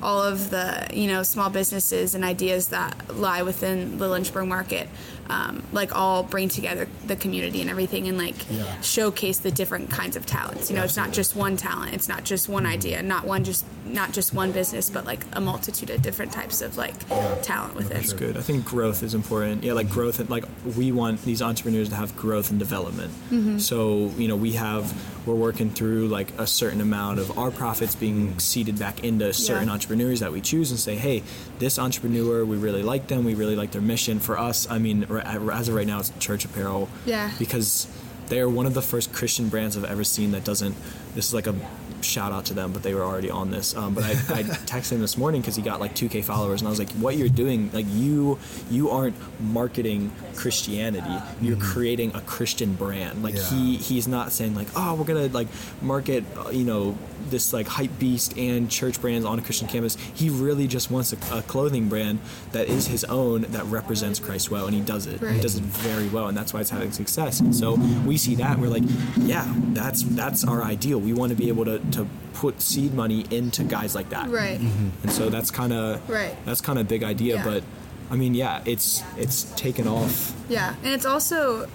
all 0.00 0.20
of 0.22 0.50
the 0.50 0.86
you 0.92 1.06
know 1.06 1.22
small 1.22 1.50
businesses 1.50 2.14
and 2.14 2.24
ideas 2.24 2.68
that 2.68 3.16
lie 3.16 3.42
within 3.42 3.98
the 3.98 4.08
Lynchburg 4.08 4.46
market 4.48 4.88
um, 5.30 5.62
like 5.72 5.94
all 5.96 6.22
bring 6.22 6.48
together 6.48 6.88
the 7.06 7.16
community 7.16 7.60
and 7.60 7.70
everything 7.70 8.08
and 8.08 8.18
like 8.18 8.34
Yeah. 8.50 8.80
showcase 8.80 9.38
the 9.38 9.50
different 9.50 9.90
kinds 9.90 10.16
of 10.16 10.26
talents 10.26 10.68
you 10.70 10.76
know 10.76 10.82
it's 10.84 10.96
not 10.96 11.12
just 11.12 11.36
one 11.36 11.56
talent 11.56 11.94
it's 11.94 12.08
not 12.08 12.24
just 12.24 12.48
one 12.48 12.66
idea 12.66 13.02
not 13.02 13.24
one 13.24 13.44
just 13.44 13.64
not 13.86 14.12
just 14.12 14.34
one 14.34 14.52
business 14.52 14.90
but 14.90 15.04
like 15.06 15.24
a 15.32 15.40
multitude 15.40 15.90
of 15.90 16.02
different 16.02 16.32
types 16.32 16.60
of 16.60 16.76
like 16.76 16.94
talent 17.42 17.74
within 17.74 17.96
That's 17.98 18.12
good. 18.12 18.36
I 18.36 18.40
think 18.40 18.64
growth 18.64 19.02
is 19.02 19.14
important. 19.14 19.64
Yeah, 19.64 19.72
like 19.74 19.88
growth 19.90 20.18
and 20.20 20.30
like 20.30 20.44
we 20.76 20.92
want 20.92 21.22
these 21.22 21.42
entrepreneurs 21.42 21.88
to 21.90 21.94
have 21.96 22.16
growth 22.16 22.50
and 22.50 22.58
development. 22.58 23.10
Mm-hmm. 23.30 23.58
So 23.58 24.12
you 24.16 24.28
know 24.28 24.36
we 24.36 24.52
have 24.52 24.92
we're 25.26 25.34
working 25.34 25.70
through 25.70 26.08
like 26.08 26.32
a 26.38 26.46
certain 26.46 26.80
amount 26.80 27.18
of 27.20 27.38
our 27.38 27.50
profits 27.50 27.94
being 27.94 28.38
seeded 28.40 28.78
back 28.78 29.04
into 29.04 29.32
certain 29.32 29.68
Yeah. 29.68 29.74
entrepreneurs 29.74 30.20
that 30.20 30.32
we 30.32 30.40
choose 30.40 30.70
and 30.70 30.80
say, 30.80 30.96
hey, 30.96 31.22
this 31.58 31.78
entrepreneur 31.78 32.44
we 32.44 32.56
really 32.56 32.82
like 32.82 33.06
them. 33.08 33.24
We 33.24 33.34
really 33.34 33.54
like 33.56 33.70
their 33.72 33.82
mission. 33.82 34.18
For 34.20 34.38
us, 34.38 34.68
I 34.70 34.78
mean, 34.78 35.06
as 35.20 35.68
of 35.68 35.74
right 35.74 35.86
now, 35.86 36.00
it's 36.00 36.12
Church 36.18 36.44
Apparel. 36.44 36.88
Yeah. 37.06 37.30
Because 37.38 37.86
they 38.28 38.40
are 38.40 38.48
one 38.48 38.66
of 38.66 38.74
the 38.74 38.82
first 38.82 39.12
Christian 39.12 39.48
brands 39.48 39.76
I've 39.76 39.84
ever 39.84 40.04
seen 40.04 40.30
that 40.32 40.44
doesn't. 40.44 40.74
This 41.14 41.26
is 41.28 41.34
like 41.34 41.46
a 41.46 41.54
shout 42.00 42.32
out 42.32 42.46
to 42.46 42.54
them, 42.54 42.72
but 42.72 42.82
they 42.82 42.94
were 42.94 43.02
already 43.02 43.30
on 43.30 43.50
this. 43.50 43.76
Um, 43.76 43.94
but 43.94 44.02
I, 44.04 44.10
I 44.10 44.14
texted 44.66 44.92
him 44.92 45.00
this 45.00 45.16
morning 45.18 45.40
because 45.40 45.54
he 45.54 45.62
got 45.62 45.78
like 45.80 45.94
2K 45.94 46.24
followers, 46.24 46.60
and 46.60 46.66
I 46.68 46.70
was 46.70 46.78
like, 46.78 46.90
"What 46.92 47.16
you're 47.16 47.28
doing? 47.28 47.70
Like 47.72 47.86
you, 47.90 48.38
you 48.70 48.90
aren't 48.90 49.14
marketing 49.40 50.10
Christianity. 50.34 51.14
You're 51.40 51.58
creating 51.58 52.14
a 52.14 52.20
Christian 52.22 52.74
brand. 52.74 53.22
Like 53.22 53.34
Yeah. 53.34 53.50
he, 53.50 53.76
he's 53.76 54.08
not 54.08 54.32
saying 54.32 54.54
like, 54.54 54.68
oh, 54.74 54.94
we're 54.94 55.04
gonna 55.04 55.26
like 55.28 55.48
market, 55.82 56.24
uh, 56.36 56.50
you 56.50 56.64
know, 56.64 56.96
this 57.32 57.52
like 57.52 57.66
hype 57.66 57.98
beast 57.98 58.38
and 58.38 58.70
church 58.70 59.00
brands 59.00 59.26
on 59.26 59.40
a 59.40 59.42
Christian 59.42 59.66
campus. 59.66 59.96
He 60.14 60.30
really 60.30 60.68
just 60.68 60.88
wants 60.90 61.12
a, 61.12 61.16
a 61.36 61.42
clothing 61.42 61.88
brand 61.88 62.20
that 62.52 62.68
is 62.68 62.86
his 62.86 63.02
own 63.04 63.42
that 63.50 63.64
represents 63.64 64.20
Christ 64.20 64.50
well, 64.52 64.66
and 64.66 64.74
he 64.74 64.80
does 64.80 65.06
it. 65.08 65.18
He 65.20 65.40
does 65.40 65.56
it 65.56 65.64
very 65.64 66.08
well, 66.08 66.28
and 66.28 66.36
that's 66.38 66.54
why 66.54 66.60
it's 66.60 66.70
having 66.70 66.92
success. 66.92 67.42
So 67.50 67.74
we 68.06 68.16
see 68.16 68.36
that, 68.36 68.52
and 68.52 68.62
we're 68.62 68.68
like, 68.68 68.84
yeah, 69.18 69.52
that's 69.72 70.04
that's 70.04 70.44
our 70.46 70.62
ideal. 70.62 71.00
We 71.00 71.12
want 71.12 71.30
to 71.30 71.36
be 71.36 71.48
able 71.48 71.64
to, 71.64 71.80
to 71.92 72.06
put 72.34 72.60
seed 72.62 72.94
money 72.94 73.26
into 73.30 73.64
guys 73.64 73.94
like 73.94 74.10
that. 74.10 74.28
right 74.30 74.60
And 74.60 75.10
so 75.12 75.28
that's 75.30 75.50
kind 75.50 75.72
of 75.72 76.08
Right. 76.08 76.36
That's 76.44 76.60
kind 76.60 76.78
of 76.78 76.86
a 76.86 76.88
big 76.88 77.02
idea, 77.02 77.36
Yeah. 77.36 77.44
but 77.44 77.64
I 78.10 78.16
mean, 78.16 78.34
yeah, 78.34 78.62
it's 78.66 79.02
it's 79.16 79.44
taken 79.56 79.88
off. 79.88 80.34
Yeah, 80.48 80.74
and 80.84 80.92
it's 80.92 81.06
also 81.06 81.68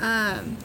um, 0.00 0.56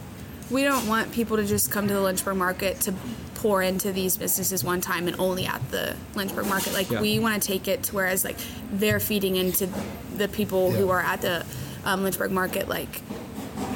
we 0.49 0.63
don't 0.63 0.87
want 0.87 1.11
people 1.11 1.37
to 1.37 1.45
just 1.45 1.71
come 1.71 1.87
to 1.87 1.93
the 1.93 2.01
Lynchburg 2.01 2.35
market 2.35 2.79
to 2.81 2.93
pour 3.41 3.61
into 3.61 3.93
these 3.93 4.17
businesses 4.17 4.63
one 4.65 4.81
time 4.81 5.07
and 5.07 5.17
only 5.19 5.45
at 5.45 5.61
the 5.71 5.95
Lynchburg 6.15 6.47
market. 6.47 6.73
Like 6.73 6.89
Yeah. 6.91 6.99
we 7.01 7.19
want 7.19 7.41
to 7.41 7.47
take 7.47 7.67
it 7.69 7.83
to 7.83 7.95
whereas 7.95 8.23
like 8.25 8.35
they're 8.71 8.99
feeding 8.99 9.37
into 9.37 9.67
the 10.17 10.27
people 10.27 10.71
who 10.71 10.89
are 10.89 10.99
at 11.01 11.21
the 11.21 11.45
um, 11.85 12.03
Lynchburg 12.03 12.31
market 12.31 12.67
like 12.67 13.01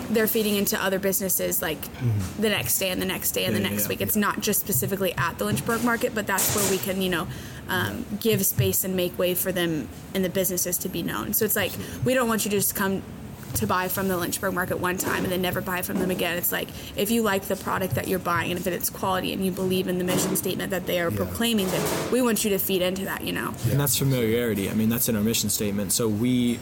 they're 0.09 0.27
feeding 0.27 0.55
into 0.55 0.81
other 0.81 0.99
businesses 0.99 1.61
like 1.61 1.79
the 2.37 2.49
next 2.49 2.77
day 2.77 2.89
and 2.89 3.01
the 3.01 3.05
next 3.05 3.31
day 3.31 3.45
and 3.45 3.55
Mm-hmm. 3.55 3.63
Yeah, 3.63 3.69
the 3.69 3.73
next 3.75 3.83
yeah, 3.85 3.89
week. 3.89 3.99
yeah. 4.01 4.05
It's 4.07 4.15
not 4.17 4.41
just 4.41 4.59
specifically 4.59 5.13
at 5.17 5.37
the 5.37 5.45
Lynchburg 5.45 5.83
market, 5.83 6.13
but 6.13 6.27
that's 6.27 6.53
where 6.55 6.69
we 6.69 6.77
can, 6.77 7.01
you 7.01 7.09
know, 7.09 7.27
um, 7.69 8.05
give 8.19 8.45
space 8.45 8.83
and 8.83 8.95
make 8.97 9.17
way 9.17 9.33
for 9.33 9.51
them 9.53 9.87
and 10.13 10.23
the 10.25 10.29
businesses 10.29 10.77
to 10.79 10.89
be 10.89 11.01
known. 11.03 11.33
So 11.33 11.45
it's 11.45 11.55
like 11.55 11.71
we 12.03 12.13
don't 12.13 12.27
want 12.27 12.43
you 12.45 12.51
to 12.51 12.57
just 12.57 12.75
come 12.75 13.01
to 13.55 13.67
buy 13.67 13.87
from 13.87 14.07
the 14.07 14.17
Lynchburg 14.17 14.53
market 14.53 14.79
one 14.79 14.97
time 14.97 15.23
and 15.23 15.31
then 15.31 15.41
never 15.41 15.61
buy 15.61 15.81
from 15.81 15.99
them 15.99 16.11
again. 16.11 16.37
It's 16.37 16.51
like 16.51 16.69
if 16.95 17.11
you 17.11 17.21
like 17.21 17.43
the 17.43 17.55
product 17.55 17.95
that 17.95 18.07
you're 18.07 18.19
buying 18.19 18.51
and 18.51 18.59
if 18.59 18.65
it's 18.67 18.89
quality 18.89 19.33
and 19.33 19.45
you 19.45 19.51
believe 19.51 19.87
in 19.87 19.97
the 19.97 20.03
mission 20.03 20.35
statement 20.35 20.71
that 20.71 20.85
they 20.87 20.99
are 20.99 21.09
Yeah. 21.11 21.17
proclaiming, 21.17 21.67
then 21.67 22.11
we 22.11 22.21
want 22.21 22.43
you 22.43 22.49
to 22.51 22.57
feed 22.59 22.81
into 22.81 23.05
that, 23.05 23.23
you 23.23 23.31
know. 23.33 23.53
And 23.69 23.79
that's 23.79 23.97
familiarity. 23.97 24.69
I 24.69 24.73
mean, 24.73 24.89
that's 24.89 25.07
in 25.09 25.15
our 25.15 25.23
mission 25.23 25.49
statement. 25.49 25.91
So 25.91 26.07
we 26.07 26.59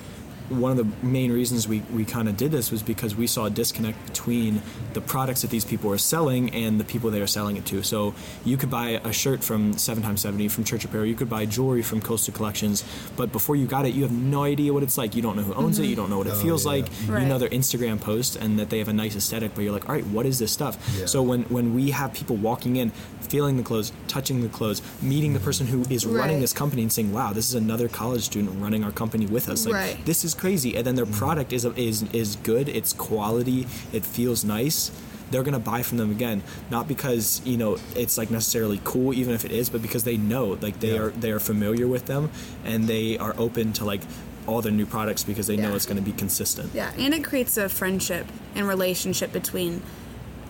one 0.51 0.71
of 0.71 0.77
the 0.77 1.05
main 1.05 1.31
reasons 1.31 1.67
we, 1.67 1.79
we 1.93 2.05
kind 2.05 2.27
of 2.27 2.37
did 2.37 2.51
this 2.51 2.71
was 2.71 2.83
because 2.83 3.15
we 3.15 3.27
saw 3.27 3.45
a 3.45 3.49
disconnect 3.49 4.05
between 4.05 4.61
the 4.93 5.01
products 5.01 5.41
that 5.41 5.49
these 5.49 5.65
people 5.65 5.89
were 5.89 5.97
selling 5.97 6.53
and 6.53 6.79
the 6.79 6.83
people 6.83 7.09
they 7.09 7.21
are 7.21 7.27
selling 7.27 7.57
it 7.57 7.65
to. 7.67 7.83
So 7.83 8.13
you 8.43 8.57
could 8.57 8.69
buy 8.69 9.01
a 9.03 9.13
shirt 9.13 9.43
from 9.43 9.73
7x70 9.73 10.51
from 10.51 10.63
Church 10.63 10.85
Apparel, 10.85 11.05
you 11.05 11.15
could 11.15 11.29
buy 11.29 11.45
jewelry 11.45 11.81
from 11.81 12.01
Coastal 12.01 12.33
Collections, 12.33 12.83
but 13.15 13.31
before 13.31 13.55
you 13.55 13.65
got 13.65 13.85
it, 13.85 13.93
you 13.93 14.03
have 14.03 14.11
no 14.11 14.43
idea 14.43 14.73
what 14.73 14.83
it's 14.83 14.97
like. 14.97 15.15
You 15.15 15.21
don't 15.21 15.35
know 15.35 15.43
who 15.43 15.53
owns 15.53 15.79
it, 15.79 15.83
you 15.83 15.89
mm-hmm. 15.89 16.01
don't 16.01 16.09
know 16.09 16.17
what 16.17 16.27
it 16.27 16.33
Oh, 16.33 16.41
feels 16.41 16.65
yeah. 16.65 16.71
like. 16.71 16.85
Right. 17.07 17.23
You 17.23 17.27
know 17.27 17.37
their 17.37 17.49
Instagram 17.49 17.99
post 17.99 18.35
and 18.35 18.59
that 18.59 18.69
they 18.69 18.79
have 18.79 18.87
a 18.87 18.93
nice 18.93 19.15
aesthetic, 19.15 19.53
but 19.55 19.61
you're 19.63 19.73
like, 19.73 19.87
all 19.87 19.95
right, 19.95 20.05
what 20.07 20.25
is 20.25 20.39
this 20.39 20.51
stuff? 20.51 20.77
Yeah. 20.97 21.05
So 21.05 21.21
when, 21.21 21.43
when 21.43 21.73
we 21.73 21.91
have 21.91 22.13
people 22.13 22.35
walking 22.35 22.75
in, 22.75 22.91
feeling 23.21 23.57
the 23.57 23.63
clothes, 23.63 23.91
touching 24.07 24.41
the 24.41 24.49
clothes, 24.49 24.81
meeting 25.01 25.33
the 25.33 25.39
mm-hmm. 25.39 25.45
person 25.45 25.67
who 25.67 25.81
is 25.89 26.05
running 26.05 26.41
this 26.41 26.53
company 26.53 26.81
and 26.81 26.91
saying, 26.91 27.11
wow, 27.13 27.31
this 27.33 27.47
is 27.47 27.55
another 27.55 27.87
college 27.87 28.23
student 28.23 28.61
running 28.61 28.83
our 28.83 28.91
company 28.91 29.25
with 29.25 29.49
us. 29.49 29.65
Like, 29.65 29.73
Right. 29.73 30.05
this 30.05 30.23
is 30.25 30.33
crazy. 30.41 30.75
And 30.75 30.85
then 30.85 30.95
their 30.95 31.05
product 31.05 31.53
is, 31.53 31.63
is, 31.65 32.03
is 32.13 32.35
good, 32.37 32.67
it's 32.67 32.91
quality, 32.93 33.67
it 33.93 34.03
feels 34.03 34.43
nice. 34.43 34.91
They're 35.29 35.43
gonna 35.43 35.59
buy 35.59 35.81
from 35.83 35.97
them 35.97 36.11
again, 36.11 36.43
not 36.69 36.89
because 36.89 37.41
you 37.45 37.55
know 37.55 37.77
it's 37.95 38.17
like 38.17 38.29
necessarily 38.31 38.81
cool, 38.83 39.13
even 39.13 39.33
if 39.33 39.45
it 39.45 39.51
is, 39.53 39.69
but 39.69 39.81
because 39.81 40.03
they 40.03 40.17
know, 40.17 40.57
like 40.61 40.81
they 40.81 40.93
Yeah. 40.95 41.03
are 41.03 41.09
they 41.11 41.31
are 41.31 41.39
familiar 41.39 41.87
with 41.87 42.05
them, 42.07 42.29
and 42.65 42.85
they 42.85 43.17
are 43.17 43.33
open 43.37 43.71
to 43.73 43.85
like 43.85 44.01
all 44.45 44.61
their 44.61 44.73
new 44.73 44.85
products 44.85 45.23
because 45.23 45.47
they 45.47 45.55
know 45.55 45.73
it's 45.73 45.85
going 45.85 45.95
to 46.03 46.03
be 46.03 46.11
consistent. 46.11 46.71
Yeah, 46.73 46.91
and 46.97 47.13
it 47.13 47.23
creates 47.23 47.55
a 47.55 47.69
friendship 47.69 48.25
and 48.55 48.67
relationship 48.67 49.31
between 49.31 49.81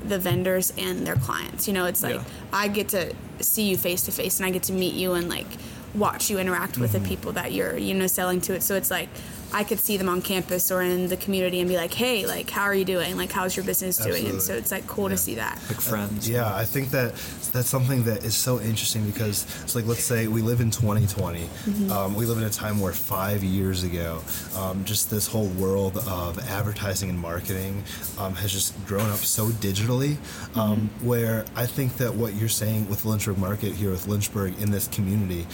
the 0.03 0.17
vendors 0.17 0.73
and 0.79 1.05
their 1.05 1.17
clients. 1.17 1.67
You 1.67 1.73
know, 1.75 1.85
it's 1.85 2.01
like 2.01 2.15
Yeah. 2.15 2.23
I 2.51 2.67
get 2.69 2.89
to 2.89 3.13
see 3.41 3.69
you 3.69 3.77
face 3.77 4.01
to 4.03 4.11
face 4.11 4.39
and 4.39 4.47
I 4.47 4.49
get 4.49 4.63
to 4.63 4.73
meet 4.73 4.95
you 4.95 5.13
and 5.13 5.29
like 5.29 5.45
watch 5.93 6.31
you 6.31 6.39
interact 6.39 6.77
with 6.79 6.93
Mm-hmm. 6.93 7.03
the 7.03 7.09
people 7.09 7.31
that 7.33 7.51
you're, 7.51 7.77
you 7.77 7.93
know, 7.93 8.07
selling 8.07 8.41
to 8.47 8.53
it. 8.55 8.63
So 8.63 8.73
it's 8.75 8.89
like 8.89 9.09
I 9.53 9.63
could 9.63 9.79
see 9.79 9.97
them 9.97 10.09
on 10.09 10.21
campus 10.21 10.71
or 10.71 10.81
in 10.81 11.07
the 11.07 11.17
community 11.17 11.59
and 11.59 11.69
be 11.69 11.77
like, 11.77 11.93
"Hey, 11.93 12.25
like 12.25 12.49
how 12.49 12.63
are 12.63 12.75
you 12.75 12.85
doing? 12.85 13.17
Like 13.17 13.31
how's 13.31 13.55
your 13.55 13.65
business 13.65 13.97
doing?" 13.97 14.27
And 14.27 14.41
so 14.41 14.53
it's 14.55 14.71
like 14.71 14.87
cool 14.87 15.09
to 15.09 15.17
see 15.17 15.35
that. 15.35 15.59
Like 15.67 15.81
friends. 15.81 16.29
Yeah, 16.29 16.53
I 16.55 16.65
think 16.65 16.89
that 16.91 17.13
that's 17.51 17.67
something 17.69 18.03
that 18.03 18.23
is 18.23 18.35
so 18.35 18.59
interesting 18.61 19.05
because 19.05 19.45
it's 19.63 19.75
like 19.75 19.85
let's 19.85 20.03
say 20.03 20.27
we 20.27 20.41
live 20.41 20.61
in 20.61 20.71
2020. 20.71 21.49
Um, 21.91 22.15
we 22.15 22.25
live 22.25 22.37
in 22.37 22.43
a 22.43 22.49
time 22.49 22.79
where 22.79 22.93
five 22.93 23.43
years 23.43 23.83
ago, 23.83 24.21
um, 24.55 24.83
just 24.85 25.09
this 25.09 25.27
whole 25.27 25.47
world 25.49 25.97
of 26.07 26.39
advertising 26.47 27.09
and 27.09 27.19
marketing 27.19 27.83
um, 28.17 28.33
has 28.35 28.51
just 28.51 28.73
grown 28.85 29.09
up 29.09 29.17
so 29.17 29.47
digitally. 29.47 30.17
Um, 30.57 30.89
Where 31.01 31.45
I 31.55 31.65
think 31.65 31.97
that 31.97 32.13
what 32.13 32.33
you're 32.35 32.49
saying 32.49 32.89
with 32.89 33.05
Lynchburg 33.05 33.37
Market 33.37 33.73
here 33.73 33.91
with 33.91 34.07
Lynchburg 34.07 34.59
in 34.61 34.71
this 34.71 34.87
community. 34.87 35.47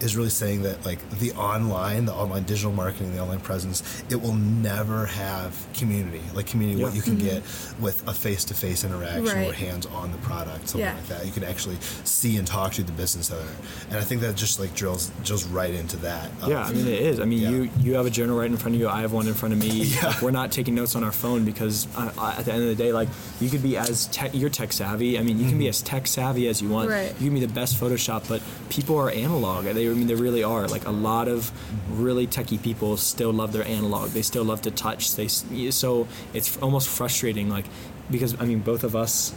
Um, 0.00 0.06
is 0.06 0.16
really 0.16 0.28
saying 0.30 0.62
that 0.62 0.84
like 0.84 0.98
the 1.18 1.32
online, 1.32 2.04
the 2.04 2.12
online 2.12 2.42
digital 2.44 2.72
marketing, 2.72 3.14
the 3.14 3.20
online 3.20 3.40
presence, 3.40 3.82
it 4.10 4.16
will 4.20 4.34
never 4.34 5.06
have 5.06 5.54
community 5.74 6.20
like 6.34 6.46
community 6.46 6.82
what 6.82 6.94
you 6.94 7.02
can 7.02 7.16
get 7.18 7.42
with 7.80 8.02
a 8.06 8.12
face-to-face 8.12 8.84
interaction 8.84 9.26
or 9.44 9.52
hands 9.52 9.86
on 9.86 10.12
the 10.12 10.18
product, 10.18 10.68
something 10.68 10.80
Yeah. 10.86 10.94
like 10.94 11.06
that. 11.08 11.26
You 11.26 11.32
can 11.32 11.44
actually 11.44 11.76
see 12.04 12.36
and 12.36 12.46
talk 12.46 12.72
to 12.74 12.82
the 12.82 12.92
business 12.92 13.30
owner, 13.30 13.42
and 13.90 13.98
I 13.98 14.02
think 14.02 14.20
that 14.20 14.36
just 14.36 14.60
like 14.60 14.74
drills 14.74 15.10
drills 15.24 15.44
right 15.46 15.72
into 15.74 15.96
that. 15.98 16.30
of- 16.42 16.48
Yeah, 16.48 16.62
I 16.64 16.72
mean 16.72 16.86
it 16.86 17.00
is. 17.00 17.20
I 17.20 17.24
mean 17.24 17.38
Yeah. 17.40 17.50
you 17.50 17.70
you 17.80 17.94
have 17.94 18.06
a 18.06 18.10
journal 18.10 18.38
right 18.38 18.50
in 18.50 18.56
front 18.56 18.74
of 18.74 18.80
you. 18.80 18.88
I 18.88 19.00
have 19.00 19.12
one 19.12 19.26
in 19.26 19.34
front 19.34 19.54
of 19.54 19.60
me. 19.60 19.66
Yeah. 19.96 20.08
Like, 20.08 20.22
we're 20.22 20.30
not 20.30 20.52
taking 20.52 20.74
notes 20.74 20.94
on 20.96 21.04
our 21.04 21.12
phone 21.12 21.44
because 21.44 21.86
uh, 21.96 22.10
uh, 22.18 22.34
at 22.38 22.44
the 22.44 22.52
end 22.52 22.62
of 22.62 22.68
the 22.68 22.74
day, 22.74 22.92
like 22.92 23.08
you 23.40 23.48
could 23.48 23.62
be 23.62 23.76
as 23.76 24.06
tech, 24.08 24.32
you're 24.34 24.50
tech 24.50 24.72
savvy. 24.72 25.18
I 25.18 25.22
mean, 25.22 25.38
you 25.38 25.48
can 25.48 25.58
be 25.58 25.68
as 25.68 25.80
tech 25.80 26.06
savvy 26.06 26.48
as 26.48 26.60
you 26.60 26.68
want. 26.68 26.90
Right. 26.90 27.14
You 27.20 27.26
can 27.30 27.34
be 27.34 27.40
the 27.46 27.52
best 27.52 27.76
Photoshop, 27.80 28.28
but 28.28 28.42
people 28.68 28.96
are 28.98 29.10
analog. 29.10 29.64
They, 29.64 29.85
I 29.92 29.94
mean, 29.94 30.06
they 30.06 30.14
really 30.14 30.42
are. 30.44 30.66
Like 30.68 30.86
a 30.86 30.90
lot 30.92 31.28
of 31.28 31.50
really 31.90 32.26
techie 32.26 32.62
people 32.62 32.96
still 32.96 33.32
love 33.32 33.52
their 33.52 33.64
analog. 33.66 34.10
They 34.10 34.22
still 34.22 34.44
love 34.44 34.62
to 34.62 34.70
touch. 34.70 35.14
They 35.16 35.28
so 35.28 36.08
it's 36.34 36.56
almost 36.58 36.88
frustrating. 36.88 37.48
Like 37.48 37.66
because 38.10 38.40
I 38.40 38.44
mean, 38.44 38.60
both 38.60 38.84
of 38.84 38.94
us 38.94 39.34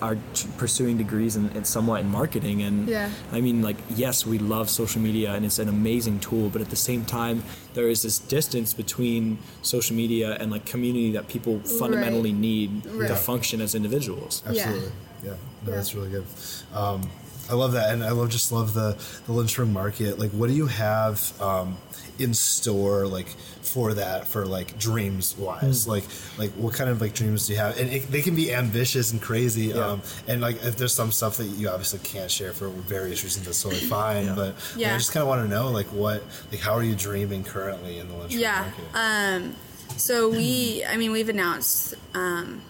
are 0.00 0.16
t- 0.34 0.46
pursuing 0.58 0.98
degrees 0.98 1.34
in, 1.34 1.48
in 1.56 1.64
somewhat 1.64 2.02
in 2.02 2.08
marketing 2.08 2.62
and 2.62 2.88
Yeah. 2.88 3.08
I 3.32 3.40
mean, 3.40 3.62
like, 3.62 3.76
yes, 3.96 4.26
we 4.26 4.38
love 4.38 4.68
social 4.68 5.00
media 5.00 5.32
and 5.32 5.44
it's 5.46 5.58
an 5.58 5.68
amazing 5.68 6.20
tool, 6.20 6.50
but 6.50 6.60
at 6.60 6.68
the 6.68 6.76
same 6.76 7.04
time, 7.06 7.42
there 7.74 7.88
is 7.88 8.02
this 8.02 8.18
distance 8.18 8.74
between 8.74 9.38
social 9.62 9.96
media 9.96 10.36
and 10.38 10.50
like 10.52 10.66
community 10.66 11.12
that 11.12 11.26
people 11.26 11.58
fundamentally 11.60 12.32
need 12.32 12.82
to 12.84 13.16
function 13.16 13.60
as 13.62 13.74
individuals. 13.74 14.42
Yeah. 14.44 14.50
Absolutely. 14.50 14.92
Yeah. 15.24 15.30
No, 15.30 15.36
Yeah. 15.70 15.74
that's 15.76 15.94
really 15.94 16.10
good. 16.10 16.26
Um, 16.74 17.08
I 17.50 17.54
love 17.54 17.72
that, 17.72 17.92
and 17.92 18.02
I 18.04 18.10
love 18.10 18.30
just 18.30 18.52
love 18.52 18.74
the 18.74 18.96
the 19.26 19.32
Lynchburg 19.32 19.68
market. 19.68 20.18
Like, 20.18 20.30
what 20.30 20.48
do 20.48 20.54
you 20.54 20.66
have 20.66 21.32
um, 21.40 21.76
in 22.18 22.34
store, 22.34 23.06
like 23.06 23.28
for 23.62 23.94
that, 23.94 24.26
for 24.28 24.46
like 24.46 24.78
dreams 24.78 25.36
wise? 25.36 25.86
Like, 25.88 26.04
like 26.38 26.50
what 26.52 26.74
kind 26.74 26.88
of 26.88 27.00
like 27.00 27.14
dreams 27.14 27.46
do 27.46 27.52
you 27.54 27.58
have? 27.58 27.78
And 27.78 27.90
it, 27.90 28.10
they 28.10 28.22
can 28.22 28.34
be 28.36 28.52
ambitious 28.54 29.12
and 29.12 29.20
crazy. 29.20 29.66
Yeah. 29.66 29.86
Um, 29.86 30.02
and 30.28 30.40
like, 30.40 30.62
if 30.64 30.76
there's 30.76 30.94
some 30.94 31.10
stuff 31.10 31.36
that 31.38 31.46
you 31.46 31.68
obviously 31.68 31.98
can't 32.00 32.30
share 32.30 32.52
for 32.52 32.68
various 32.68 33.22
reasons, 33.24 33.46
that's 33.46 33.62
totally 33.62 33.80
fine. 33.86 34.26
Yeah. 34.26 34.34
But 34.34 34.54
like, 34.76 34.86
I 34.86 34.96
just 34.98 35.12
kind 35.12 35.22
of 35.22 35.28
want 35.28 35.42
to 35.42 35.48
know, 35.48 35.70
like, 35.70 35.86
what, 35.86 36.22
like, 36.50 36.60
how 36.60 36.72
are 36.74 36.82
you 36.82 36.94
dreaming 36.94 37.44
currently 37.44 37.98
in 37.98 38.08
the 38.08 38.14
Lynchburg 38.14 38.40
Yeah. 38.40 38.60
market? 38.62 38.84
Um, 38.94 39.56
so 39.96 40.28
we, 40.28 40.84
I 40.88 40.96
mean, 40.96 41.12
we've 41.12 41.28
announced 41.28 41.94
um, 42.14 42.62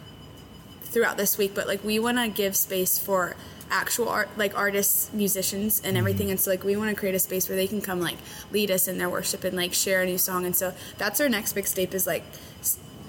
throughout 0.83 1.17
this 1.17 1.39
week, 1.39 1.55
but 1.55 1.67
like 1.67 1.85
we 1.85 1.99
want 1.99 2.19
to 2.19 2.29
give 2.29 2.57
space 2.57 2.99
for 2.99 3.37
actual 3.73 4.09
art, 4.09 4.29
like 4.37 4.57
artists, 4.57 5.13
musicians, 5.13 5.81
and 5.85 5.97
everything. 5.97 6.31
And 6.31 6.39
so 6.39 6.51
like 6.51 6.63
we 6.63 6.77
want 6.77 6.91
to 6.91 6.97
create 6.97 7.15
a 7.15 7.19
space 7.19 7.49
where 7.49 7.57
they 7.57 7.67
can 7.67 7.81
come 7.81 8.01
like 8.01 8.19
lead 8.53 8.71
us 8.71 8.87
in 8.87 8.99
their 8.99 9.09
worship 9.09 9.43
and 9.45 9.57
like 9.57 9.73
share 9.73 10.03
a 10.03 10.07
new 10.07 10.19
song. 10.19 10.45
And 10.47 10.55
so 10.55 10.73
that's 10.99 11.21
our 11.21 11.29
next 11.29 11.55
big 11.55 11.67
step 11.67 11.93
is 11.95 12.07
like. 12.07 12.23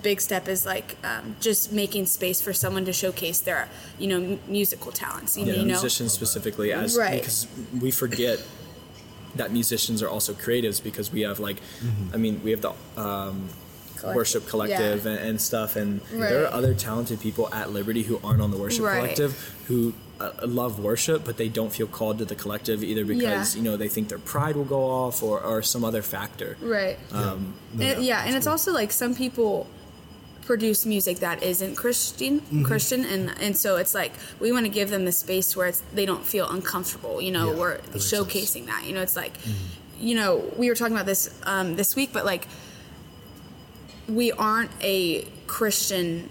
Big 0.01 0.19
step 0.19 0.49
is 0.49 0.65
like 0.65 0.97
um, 1.05 1.37
just 1.39 1.71
making 1.71 2.05
space 2.07 2.41
for 2.41 2.51
someone 2.51 2.83
to 2.83 2.91
showcase 2.91 3.39
their, 3.39 3.69
you 3.97 4.07
know, 4.07 4.17
m- 4.33 4.39
musical 4.49 4.91
talents. 4.91 5.37
You, 5.37 5.45
Yeah, 5.45 5.53
you 5.53 5.59
know, 5.59 5.65
musicians 5.79 6.11
specifically, 6.11 6.73
as 6.73 6.97
Right. 6.97 7.21
because 7.21 7.47
we 7.79 7.89
forget 7.89 8.39
that 9.35 9.53
musicians 9.53 10.03
are 10.03 10.09
also 10.09 10.33
creatives 10.33 10.83
because 10.83 11.09
we 11.13 11.21
have 11.21 11.39
like, 11.39 11.55
I 12.13 12.17
mean, 12.17 12.41
we 12.43 12.51
have 12.51 12.59
the 12.59 12.73
um, 12.97 13.47
Collect- 13.95 14.17
worship 14.17 14.45
collective 14.45 15.05
yeah. 15.05 15.11
and, 15.11 15.19
and 15.29 15.41
stuff, 15.41 15.77
and 15.77 16.01
there 16.11 16.43
are 16.43 16.51
other 16.53 16.73
talented 16.73 17.21
people 17.21 17.47
at 17.53 17.71
Liberty 17.71 18.03
who 18.03 18.19
aren't 18.25 18.41
on 18.41 18.51
the 18.51 18.57
worship 18.57 18.83
Right. 18.83 18.97
collective 18.99 19.55
who 19.69 19.93
love 20.45 20.79
worship, 20.79 21.23
but 21.25 21.37
they 21.37 21.49
don't 21.49 21.71
feel 21.73 21.87
called 21.87 22.17
to 22.19 22.25
the 22.25 22.35
collective 22.35 22.83
either 22.83 23.03
because 23.05 23.55
Yeah. 23.55 23.61
you 23.61 23.63
know 23.69 23.77
they 23.77 23.87
think 23.89 24.07
their 24.09 24.19
pride 24.19 24.55
will 24.55 24.63
go 24.65 24.81
off 24.83 25.21
or, 25.23 25.39
or 25.41 25.61
some 25.63 25.83
other 25.83 26.01
factor. 26.01 26.55
Right. 26.61 26.97
Um, 27.11 27.53
No, 27.73 27.85
And- 27.85 28.03
yeah, 28.03 28.19
yeah, 28.21 28.25
and 28.27 28.35
it's 28.35 28.47
also 28.47 28.71
like 28.71 28.91
some 28.91 29.15
people 29.15 29.67
produce 30.45 30.85
music 30.85 31.19
that 31.19 31.41
isn't 31.41 31.75
Christian, 31.75 32.39
Mm-hmm. 32.41 32.63
Christian, 32.63 33.05
and 33.05 33.33
and 33.41 33.55
so 33.57 33.77
it's 33.77 33.93
like 33.95 34.11
we 34.39 34.51
want 34.51 34.65
to 34.65 34.69
give 34.79 34.89
them 34.89 35.05
the 35.05 35.11
space 35.11 35.55
where 35.57 35.67
it's 35.67 35.81
they 35.93 36.05
don't 36.05 36.25
feel 36.25 36.47
uncomfortable. 36.49 37.21
You 37.21 37.31
know, 37.31 37.51
Yeah, 37.51 37.59
we're 37.59 37.77
that 37.77 37.93
makes 37.93 38.05
sense. 38.05 38.23
Mm-hmm. 38.23 38.37
showcasing 38.37 38.65
that. 38.67 38.85
You 38.85 38.93
know, 38.95 39.01
it's 39.01 39.15
like, 39.15 39.33
you 39.99 40.15
know, 40.15 40.43
we 40.57 40.69
were 40.69 40.75
talking 40.75 40.95
about 40.95 41.05
this 41.07 41.29
um, 41.43 41.75
this 41.75 41.95
week, 41.95 42.11
but 42.13 42.23
like 42.25 42.47
we 44.07 44.31
aren't 44.33 44.71
a 44.81 45.25
Christian 45.47 46.29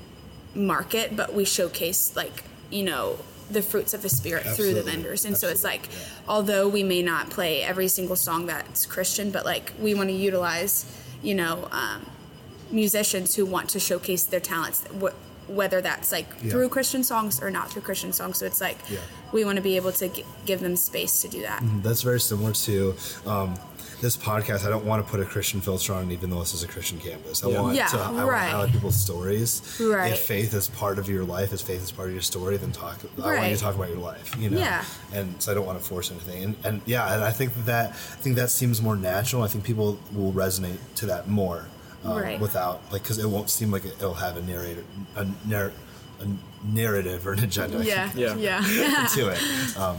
market, 0.55 1.17
but 1.17 1.35
we 1.35 1.45
showcase 1.45 2.15
like 2.15 2.45
you 2.71 2.83
know 2.85 3.19
the 3.51 3.63
fruits 3.63 3.93
of 3.95 4.03
the 4.03 4.09
spirit 4.09 4.45
through 4.45 4.75
the 4.75 4.83
vendors, 4.83 5.25
and 5.25 5.37
so 5.37 5.49
it's 5.49 5.65
like 5.65 5.89
yeah. 5.91 5.99
although 6.29 6.69
we 6.69 6.83
may 6.83 7.03
not 7.03 7.31
play 7.31 7.63
every 7.63 7.89
single 7.89 8.17
song 8.17 8.47
that's 8.47 8.87
Christian, 8.87 9.31
but 9.31 9.45
like 9.45 9.73
we 9.81 9.95
want 9.95 10.09
to 10.09 10.15
utilize 10.15 10.85
you 11.23 11.35
know 11.35 11.69
um, 11.73 12.07
musicians 12.71 13.35
who 13.35 13.45
want 13.47 13.69
to 13.71 13.81
showcase 13.81 14.25
their 14.25 14.41
talents. 14.41 14.85
Wh- 15.01 15.13
whether 15.51 15.81
that's 15.83 16.13
like 16.13 16.27
Yeah. 16.43 16.53
through 16.53 16.69
Christian 16.71 17.03
songs 17.05 17.43
or 17.43 17.51
not 17.51 17.71
through 17.71 17.83
Christian 17.83 18.13
songs, 18.13 18.39
so 18.39 18.47
it's 18.47 18.61
like 18.61 18.79
Yeah. 18.89 18.99
we 19.33 19.45
want 19.45 19.57
to 19.57 19.63
be 19.63 19.77
able 19.77 19.93
to 19.93 20.09
gi- 20.09 20.25
give 20.47 20.61
them 20.61 20.77
space 20.77 21.21
to 21.23 21.29
do 21.29 21.43
that. 21.43 21.63
That's 21.83 22.03
very 22.03 22.21
similar 22.21 22.53
to 22.53 22.95
um, 23.27 23.59
this 24.03 24.17
podcast. 24.19 24.67
I 24.67 24.69
don't 24.69 24.85
want 24.85 25.03
to 25.03 25.11
put 25.11 25.21
a 25.21 25.25
Christian 25.25 25.61
filter 25.63 25.95
on, 25.95 26.11
it, 26.11 26.13
even 26.13 26.29
though 26.29 26.41
this 26.41 26.53
is 26.53 26.63
a 26.63 26.69
Christian 26.69 26.99
campus. 26.99 27.43
I 27.43 27.49
Yeah. 27.49 27.61
want 27.63 27.77
Yeah, 27.77 27.87
to 27.87 27.99
I 27.99 28.11
want 28.11 28.19
to 28.19 28.31
right. 28.31 28.51
highlight 28.51 28.73
people's 28.73 28.97
stories. 28.97 29.63
Right. 29.81 30.13
If 30.13 30.19
faith 30.19 30.53
is 30.53 30.69
part 30.69 30.99
of 30.99 31.09
your 31.09 31.25
life, 31.25 31.53
if 31.55 31.61
faith 31.63 31.83
is 31.83 31.91
part 31.93 32.09
of 32.09 32.13
your 32.15 32.21
story, 32.23 32.57
then 32.59 32.73
talk. 32.73 32.99
I 33.23 33.27
want 33.37 33.49
you 33.51 33.57
to 33.57 33.63
talk 33.63 33.75
about 33.77 33.89
your 33.89 33.99
life. 33.99 34.37
You 34.39 34.51
know. 34.51 34.59
Yeah. 34.59 34.85
And 35.15 35.41
so 35.41 35.53
I 35.53 35.55
don't 35.55 35.65
want 35.67 35.79
to 35.81 35.85
force 35.85 36.11
anything. 36.11 36.43
And, 36.45 36.55
and 36.65 36.83
yeah, 36.85 37.15
and 37.15 37.25
I 37.25 37.31
think 37.31 37.55
that, 37.55 37.65
that 37.67 37.91
I 37.91 38.17
think 38.23 38.37
that 38.37 38.51
seems 38.51 38.83
more 38.83 38.97
natural. 38.97 39.43
I 39.45 39.49
think 39.49 39.65
people 39.65 39.99
will 40.13 40.33
resonate 40.33 40.79
to 40.97 41.07
that 41.07 41.29
more. 41.29 41.67
Um, 42.05 42.17
Right. 42.19 42.41
Without 42.41 42.83
like, 42.91 43.05
because 43.05 43.19
it 43.19 43.29
won't 43.29 43.49
seem 43.49 43.71
like 43.71 43.85
it, 43.85 43.95
it'll 44.01 44.15
have 44.15 44.37
a 44.37 44.43
narrator, 44.43 44.83
a, 45.15 45.25
narr- 45.47 45.73
a 46.21 46.27
narrative 46.67 47.25
or 47.25 47.33
an 47.35 47.45
agenda. 47.45 47.85
Yeah, 47.85 48.11
Yeah. 48.17 48.35
yeah, 48.37 49.07
to 49.15 49.29
it. 49.29 49.39
Um, 49.77 49.99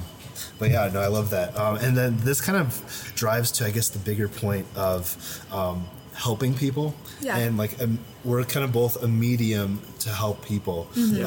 but 0.60 0.72
yeah, 0.72 0.90
no, 0.94 1.02
I 1.02 1.08
love 1.08 1.30
that. 1.32 1.58
Um, 1.58 1.78
and 1.78 1.96
then 1.96 2.18
this 2.18 2.42
kind 2.42 2.58
of 2.58 3.12
drives 3.16 3.52
to, 3.54 3.66
I 3.66 3.72
guess, 3.72 3.90
the 3.90 4.00
bigger 4.00 4.28
point 4.28 4.66
of 4.76 5.46
um, 5.52 5.88
helping 6.14 6.54
people. 6.54 6.96
Yeah. 7.22 7.38
And 7.38 7.58
like, 7.58 7.82
um, 7.82 8.00
we're 8.24 8.44
kind 8.44 8.64
of 8.64 8.72
both 8.72 9.02
a 9.04 9.08
medium 9.08 9.82
to 10.00 10.10
help 10.10 10.46
people. 10.46 10.88
Mm-hmm. 10.94 11.26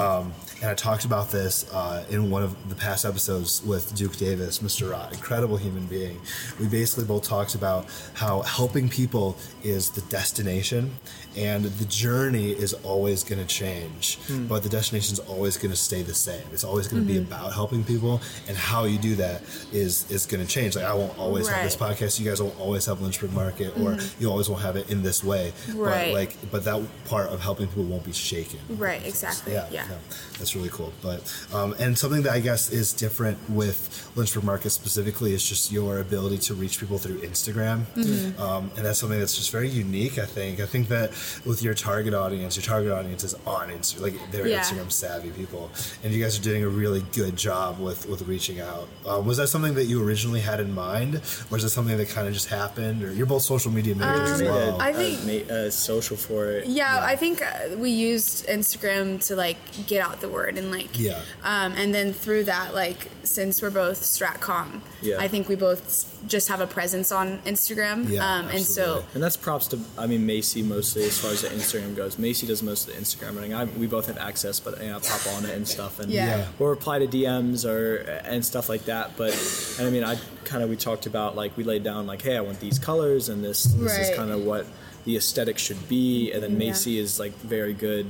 And 0.62 0.70
I 0.70 0.74
talked 0.74 1.04
about 1.04 1.30
this 1.30 1.70
uh, 1.72 2.02
in 2.08 2.30
one 2.30 2.42
of 2.42 2.68
the 2.70 2.74
past 2.74 3.04
episodes 3.04 3.62
with 3.62 3.94
Duke 3.94 4.16
Davis, 4.16 4.60
Mr. 4.60 4.90
Rott, 4.90 5.12
incredible 5.12 5.58
human 5.58 5.84
being. 5.84 6.18
We 6.58 6.66
basically 6.66 7.04
both 7.04 7.24
talked 7.24 7.54
about 7.54 7.84
how 8.14 8.40
helping 8.40 8.88
people 8.88 9.36
is 9.62 9.90
the 9.90 10.00
destination, 10.02 10.92
and 11.36 11.66
the 11.66 11.84
journey 11.84 12.52
is 12.52 12.72
always 12.84 13.22
going 13.22 13.38
to 13.38 13.46
change, 13.46 14.16
Hmm. 14.28 14.46
but 14.46 14.62
the 14.62 14.70
destination 14.70 15.12
is 15.12 15.18
always 15.20 15.58
going 15.58 15.72
to 15.72 15.76
stay 15.76 16.00
the 16.02 16.14
same. 16.14 16.42
It's 16.52 16.64
always 16.64 16.88
going 16.88 17.06
to 17.06 17.12
Mm-hmm. 17.12 17.24
be 17.24 17.28
about 17.34 17.52
helping 17.52 17.84
people, 17.84 18.22
and 18.48 18.56
how 18.56 18.84
you 18.84 18.96
do 18.96 19.14
that 19.16 19.42
is 19.74 20.10
is 20.10 20.24
going 20.24 20.40
to 20.44 20.50
change. 20.50 20.74
Like 20.74 20.86
I 20.86 20.94
won't 20.94 21.18
always 21.18 21.48
have 21.48 21.64
this 21.64 21.76
podcast. 21.76 22.18
You 22.18 22.24
guys 22.26 22.40
won't 22.40 22.58
always 22.58 22.86
have 22.86 23.02
Lynchburg 23.02 23.34
Market, 23.34 23.76
or 23.78 23.98
you 24.18 24.30
always 24.30 24.48
won't 24.48 24.62
have 24.62 24.76
it 24.76 24.88
in 24.90 25.02
this 25.02 25.22
way. 25.22 25.52
Mm-hmm. 25.66 25.78
Right. 25.78 26.06
But 26.06 26.14
like, 26.14 26.50
but 26.50 26.64
that 26.64 26.82
part 27.04 27.28
of 27.28 27.40
helping 27.42 27.66
people 27.66 27.84
won't 27.84 28.04
be 28.04 28.12
shaken. 28.12 28.60
Right, 28.70 29.04
exactly. 29.04 29.52
Yeah, 29.52 29.66
Yeah. 29.70 29.88
no, 29.88 29.98
that's 30.46 30.54
really 30.54 30.68
cool. 30.68 30.92
But 31.02 31.20
um, 31.52 31.74
and 31.80 31.98
something 31.98 32.22
that 32.22 32.32
I 32.32 32.38
guess 32.40 32.70
is 32.70 32.92
different 32.92 33.36
with 33.50 34.10
Lynchburg 34.14 34.44
Market 34.44 34.70
specifically 34.70 35.34
is 35.34 35.46
just 35.46 35.72
your 35.72 35.98
ability 35.98 36.38
to 36.38 36.54
reach 36.54 36.78
people 36.78 36.98
through 36.98 37.18
Instagram, 37.18 37.84
Mm-hmm. 37.96 38.40
um, 38.40 38.70
and 38.76 38.84
that's 38.86 38.98
something 39.00 39.18
that's 39.18 39.36
just 39.36 39.50
very 39.50 39.68
unique. 39.68 40.18
I 40.18 40.24
think. 40.26 40.60
I 40.60 40.66
think 40.66 40.86
that 40.88 41.10
with 41.44 41.62
your 41.62 41.74
target 41.74 42.14
audience, 42.14 42.56
your 42.56 42.62
target 42.62 42.92
audience 42.92 43.24
is 43.24 43.34
on 43.46 43.70
Instagram, 43.70 44.00
like 44.02 44.30
they're 44.30 44.46
Yeah. 44.46 44.60
Instagram 44.60 44.92
savvy 44.92 45.30
people, 45.30 45.70
and 46.04 46.12
you 46.12 46.22
guys 46.22 46.38
are 46.38 46.42
doing 46.42 46.62
a 46.62 46.68
really 46.68 47.04
good 47.12 47.36
job 47.36 47.80
with 47.80 48.06
with 48.08 48.22
reaching 48.28 48.60
out. 48.60 48.86
Um, 49.04 49.26
was 49.26 49.36
that 49.38 49.48
something 49.48 49.74
that 49.74 49.86
you 49.86 50.02
originally 50.06 50.40
had 50.40 50.60
in 50.60 50.72
mind, 50.74 51.16
or 51.50 51.56
is 51.58 51.64
it 51.64 51.70
something 51.70 51.96
that 51.96 52.08
kind 52.08 52.28
of 52.28 52.34
just 52.34 52.48
happened? 52.48 53.02
Or 53.02 53.12
you're 53.12 53.26
both 53.26 53.42
social 53.42 53.72
media 53.72 53.94
makers 53.96 54.30
as 54.30 54.40
Made 54.42 54.50
well. 54.50 54.80
a, 54.80 54.84
I 54.84 54.88
a 54.90 54.94
think- 54.94 55.48
ma- 55.48 55.54
a 55.54 55.70
social 55.72 56.16
for 56.16 56.46
it. 56.52 56.66
Yeah, 56.68 57.00
I 57.02 57.16
think 57.16 57.42
uh, 57.42 57.76
we 57.76 57.90
used 57.90 58.46
Instagram 58.46 59.24
to 59.26 59.34
like 59.34 59.56
get 59.86 60.00
out 60.06 60.20
the 60.20 60.28
word 60.28 60.35
and 60.44 60.70
like 60.70 60.98
Yeah. 60.98 61.20
um, 61.42 61.72
and 61.72 61.94
then 61.94 62.12
through 62.12 62.44
that 62.44 62.74
like 62.74 63.08
since 63.22 63.60
we're 63.62 63.70
both 63.70 64.00
Stratcom, 64.02 64.80
Yeah. 65.02 65.16
I 65.18 65.28
think 65.28 65.48
we 65.48 65.56
both 65.56 66.12
just 66.28 66.48
have 66.48 66.60
a 66.60 66.66
presence 66.66 67.10
on 67.12 67.38
Instagram. 67.46 68.08
Yeah, 68.08 68.24
um, 68.38 68.48
and 68.48 68.60
so. 68.64 69.04
And 69.14 69.22
that's 69.22 69.36
props 69.36 69.68
to, 69.68 69.78
I 69.98 70.06
mean, 70.06 70.26
Macy 70.26 70.62
mostly 70.62 71.04
as 71.04 71.18
far 71.18 71.30
as 71.32 71.42
the 71.42 71.48
Instagram 71.48 71.94
goes. 71.96 72.18
Macy 72.18 72.46
does 72.46 72.62
most 72.62 72.88
of 72.88 72.94
the 72.94 73.00
Instagram 73.00 73.34
running. 73.36 73.54
I, 73.54 73.64
we 73.64 73.86
both 73.86 74.06
have 74.06 74.18
access, 74.18 74.58
but 74.60 74.80
you 74.80 74.88
know, 74.88 74.96
I 74.96 75.00
pop 75.00 75.26
on 75.34 75.44
it 75.44 75.54
and 75.56 75.66
stuff, 75.66 75.98
and 76.00 76.10
Yeah. 76.10 76.38
Yeah. 76.38 76.46
or 76.58 76.70
reply 76.70 76.98
to 76.98 77.06
DMs 77.06 77.64
or 77.64 77.96
and 78.24 78.44
stuff 78.44 78.68
like 78.68 78.84
that. 78.86 79.16
But 79.16 79.32
and 79.78 79.86
I 79.86 79.90
mean, 79.90 80.04
I 80.04 80.16
kind 80.44 80.62
of 80.62 80.70
we 80.70 80.76
talked 80.76 81.06
about 81.06 81.36
like 81.36 81.56
we 81.56 81.64
laid 81.64 81.82
down 81.84 82.06
like, 82.06 82.22
hey, 82.22 82.36
I 82.36 82.40
want 82.40 82.58
these 82.60 82.78
colors, 82.78 83.28
and 83.28 83.44
this 83.44 83.64
this 83.64 83.96
is 83.98 84.16
kind 84.16 84.30
of 84.30 84.42
what 84.44 84.66
the 85.04 85.16
aesthetic 85.16 85.58
should 85.58 85.88
be. 85.88 86.32
And 86.32 86.42
then 86.42 86.52
Yeah. 86.52 86.58
Macy 86.58 86.98
is 86.98 87.20
like 87.20 87.36
very 87.38 87.74
good, 87.74 88.06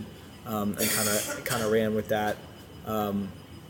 um, 0.46 0.76
and 0.80 0.88
kind 0.90 1.08
of 1.08 1.42
kind 1.44 1.62
of 1.62 1.70
ran 1.72 1.94
with 1.94 2.08
that. 2.08 2.36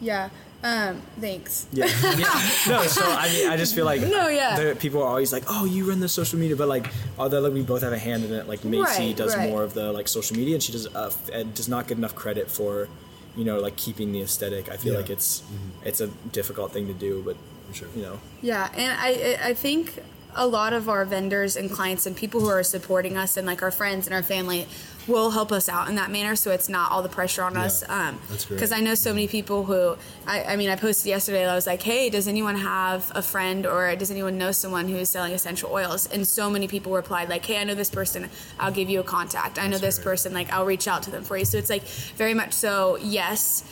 yeah. 0.00 0.28
Um, 0.62 1.00
thanks. 1.20 1.66
Yeah. 1.72 1.86
yeah. 2.16 2.40
No, 2.68 2.82
so 2.86 3.02
I 3.04 3.28
mean, 3.28 3.48
I 3.48 3.56
just 3.56 3.74
feel 3.74 3.84
like 3.84 4.00
No, 4.00 4.26
yeah. 4.28 4.74
people 4.74 5.02
are 5.02 5.08
always 5.08 5.32
like, 5.32 5.44
"Oh, 5.48 5.64
you 5.64 5.84
run 5.88 6.00
the 6.00 6.08
social 6.08 6.38
media," 6.38 6.56
but 6.56 6.66
like, 6.66 6.86
although 7.18 7.40
like, 7.40 7.52
we 7.52 7.62
both 7.62 7.82
have 7.82 7.92
a 7.92 7.98
hand 7.98 8.24
in 8.24 8.32
it, 8.32 8.48
like 8.48 8.64
Macy 8.64 8.80
Right, 9.08 9.16
does 9.16 9.36
right. 9.36 9.48
more 9.50 9.62
of 9.62 9.74
the 9.74 9.92
like 9.92 10.08
social 10.08 10.34
media, 10.36 10.54
and 10.54 10.62
she 10.62 10.72
does 10.72 10.86
uh, 10.94 11.12
and 11.32 11.54
does 11.54 11.68
not 11.68 11.86
get 11.86 11.98
enough 11.98 12.14
credit 12.14 12.50
for, 12.50 12.88
you 13.36 13.44
know, 13.44 13.60
like 13.60 13.76
keeping 13.76 14.10
the 14.12 14.22
aesthetic. 14.22 14.68
I 14.70 14.76
feel 14.76 14.92
Yeah. 14.94 15.00
like 15.00 15.10
it's 15.10 15.42
it's 15.84 16.00
a 16.00 16.08
difficult 16.32 16.72
thing 16.72 16.86
to 16.88 16.94
do, 16.94 17.22
but 17.24 17.36
Sure. 17.72 17.88
you 17.94 18.02
know, 18.02 18.18
Yeah, 18.42 18.68
and 18.74 18.92
I 18.98 19.08
I 19.08 19.48
I 19.50 19.54
think 19.54 20.02
a 20.36 20.46
lot 20.46 20.72
of 20.72 20.88
our 20.88 21.04
vendors 21.04 21.56
and 21.56 21.70
clients 21.70 22.06
and 22.06 22.14
people 22.16 22.40
who 22.40 22.48
are 22.48 22.62
supporting 22.62 23.16
us 23.16 23.36
and 23.36 23.46
like 23.46 23.62
our 23.62 23.70
friends 23.70 24.06
and 24.06 24.14
our 24.14 24.22
family 24.22 24.66
will 25.08 25.30
help 25.30 25.52
us 25.52 25.68
out 25.68 25.88
in 25.88 25.94
that 25.94 26.10
manner 26.10 26.34
so 26.34 26.50
it's 26.50 26.68
not 26.68 26.90
all 26.90 27.00
the 27.02 27.08
pressure 27.08 27.42
on 27.42 27.56
us 27.56 27.84
Yeah, 27.86 28.08
um 28.08 28.18
because 28.48 28.72
i 28.72 28.80
know 28.80 28.94
so 28.96 29.12
many 29.14 29.28
people 29.28 29.64
who 29.64 29.96
I, 30.26 30.42
I 30.42 30.56
mean 30.56 30.68
i 30.68 30.74
posted 30.74 31.06
yesterday 31.06 31.46
i 31.48 31.54
was 31.54 31.66
like 31.66 31.80
hey 31.82 32.10
does 32.10 32.26
anyone 32.26 32.56
have 32.56 33.10
a 33.14 33.22
friend 33.22 33.66
or 33.66 33.94
does 33.94 34.10
anyone 34.10 34.36
know 34.36 34.50
someone 34.50 34.88
who 34.88 34.96
is 34.96 35.08
selling 35.08 35.32
essential 35.32 35.70
oils? 35.70 36.08
And 36.12 36.26
so 36.26 36.50
many 36.50 36.66
people 36.66 36.92
replied 36.92 37.28
like 37.28 37.44
hey 37.44 37.58
i 37.58 37.64
know 37.64 37.74
this 37.74 37.90
person 37.90 38.28
i'll 38.58 38.72
give 38.72 38.90
you 38.90 38.98
a 39.00 39.04
contact. 39.04 39.58
I 39.60 39.66
know 39.66 39.78
That's 39.78 39.82
this 39.82 39.98
great. 39.98 40.04
person 40.12 40.34
like 40.34 40.52
i'll 40.52 40.66
reach 40.66 40.88
out 40.88 41.04
to 41.04 41.10
them 41.12 41.22
for 41.22 41.36
you. 41.38 41.44
So 41.44 41.56
it's 41.56 41.70
like 41.70 41.84
very 42.16 42.34
much 42.34 42.52
so 42.52 42.98
yes 43.00 43.62